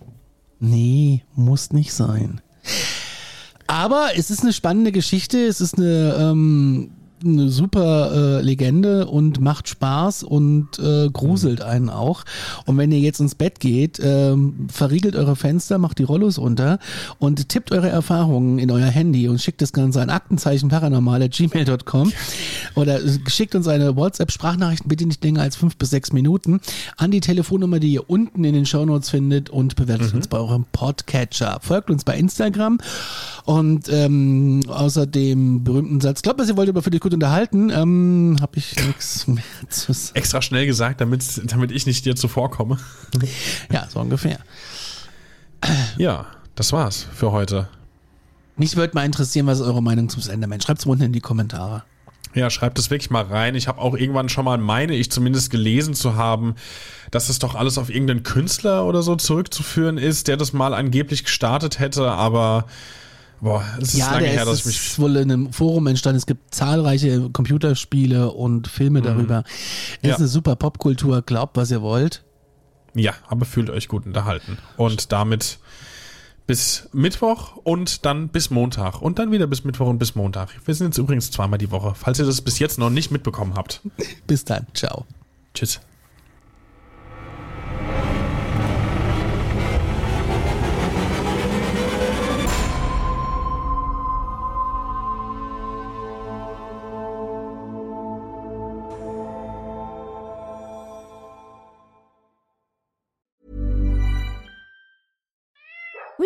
[0.59, 2.41] nee, muss nicht sein.
[3.67, 6.91] Aber es ist eine spannende Geschichte, es ist eine, ähm,
[7.25, 12.25] eine super äh, Legende und macht Spaß und äh, gruselt einen auch.
[12.67, 16.79] Und wenn ihr jetzt ins Bett geht, ähm, verriegelt eure Fenster, macht die Rollos unter
[17.19, 22.13] und tippt eure Erfahrungen in euer Handy und schickt das Ganze an aktenzeichenparanormal.gmail.com
[22.75, 26.61] oder schickt uns eine WhatsApp-Sprachnachricht, bitte nicht länger als fünf bis sechs Minuten,
[26.97, 30.65] an die Telefonnummer, die ihr unten in den Shownotes findet und bewertet uns bei eurem
[30.73, 31.59] Podcatcher.
[31.61, 32.79] Folgt uns bei Instagram
[33.45, 37.71] und ähm, außer dem berühmten Satz, glaubt, was ihr wollt, aber für dich gut unterhalten,
[37.71, 40.17] ähm, habe ich nichts mehr zu sagen.
[40.17, 42.79] Extra schnell gesagt, damit, damit ich nicht dir zuvorkomme.
[43.73, 44.39] Ja, so ungefähr.
[45.97, 47.69] Ja, das war's für heute.
[48.57, 50.61] Mich würde mal interessieren, was ist eure Meinung zum Slenderman?
[50.61, 51.83] Schreibt es unten in die Kommentare.
[52.35, 53.57] Ja, schreibt es wirklich mal rein.
[53.57, 56.55] Ich habe auch irgendwann schon mal, meine ich zumindest gelesen zu haben,
[57.11, 61.25] dass es doch alles auf irgendeinen Künstler oder so zurückzuführen ist, der das mal angeblich
[61.25, 62.67] gestartet hätte, aber
[63.41, 64.77] boah, es ist ja, lange der her, ist, dass ich mich.
[64.77, 66.19] ist wohl in einem Forum entstanden.
[66.19, 69.45] Es gibt zahlreiche Computerspiele und Filme darüber.
[69.47, 70.09] Es Mhm.
[70.09, 70.15] Ja.
[70.15, 71.23] ist eine super Popkultur.
[71.23, 72.23] Glaubt, was ihr wollt.
[72.95, 74.59] Ja, aber fühlt euch gut unterhalten.
[74.77, 75.59] Und damit
[76.47, 79.01] bis Mittwoch und dann bis Montag.
[79.01, 80.49] Und dann wieder bis Mittwoch und bis Montag.
[80.65, 83.55] Wir sind jetzt übrigens zweimal die Woche, falls ihr das bis jetzt noch nicht mitbekommen
[83.55, 83.81] habt.
[84.27, 84.67] Bis dann.
[84.75, 85.07] Ciao.
[85.55, 85.81] Tschüss.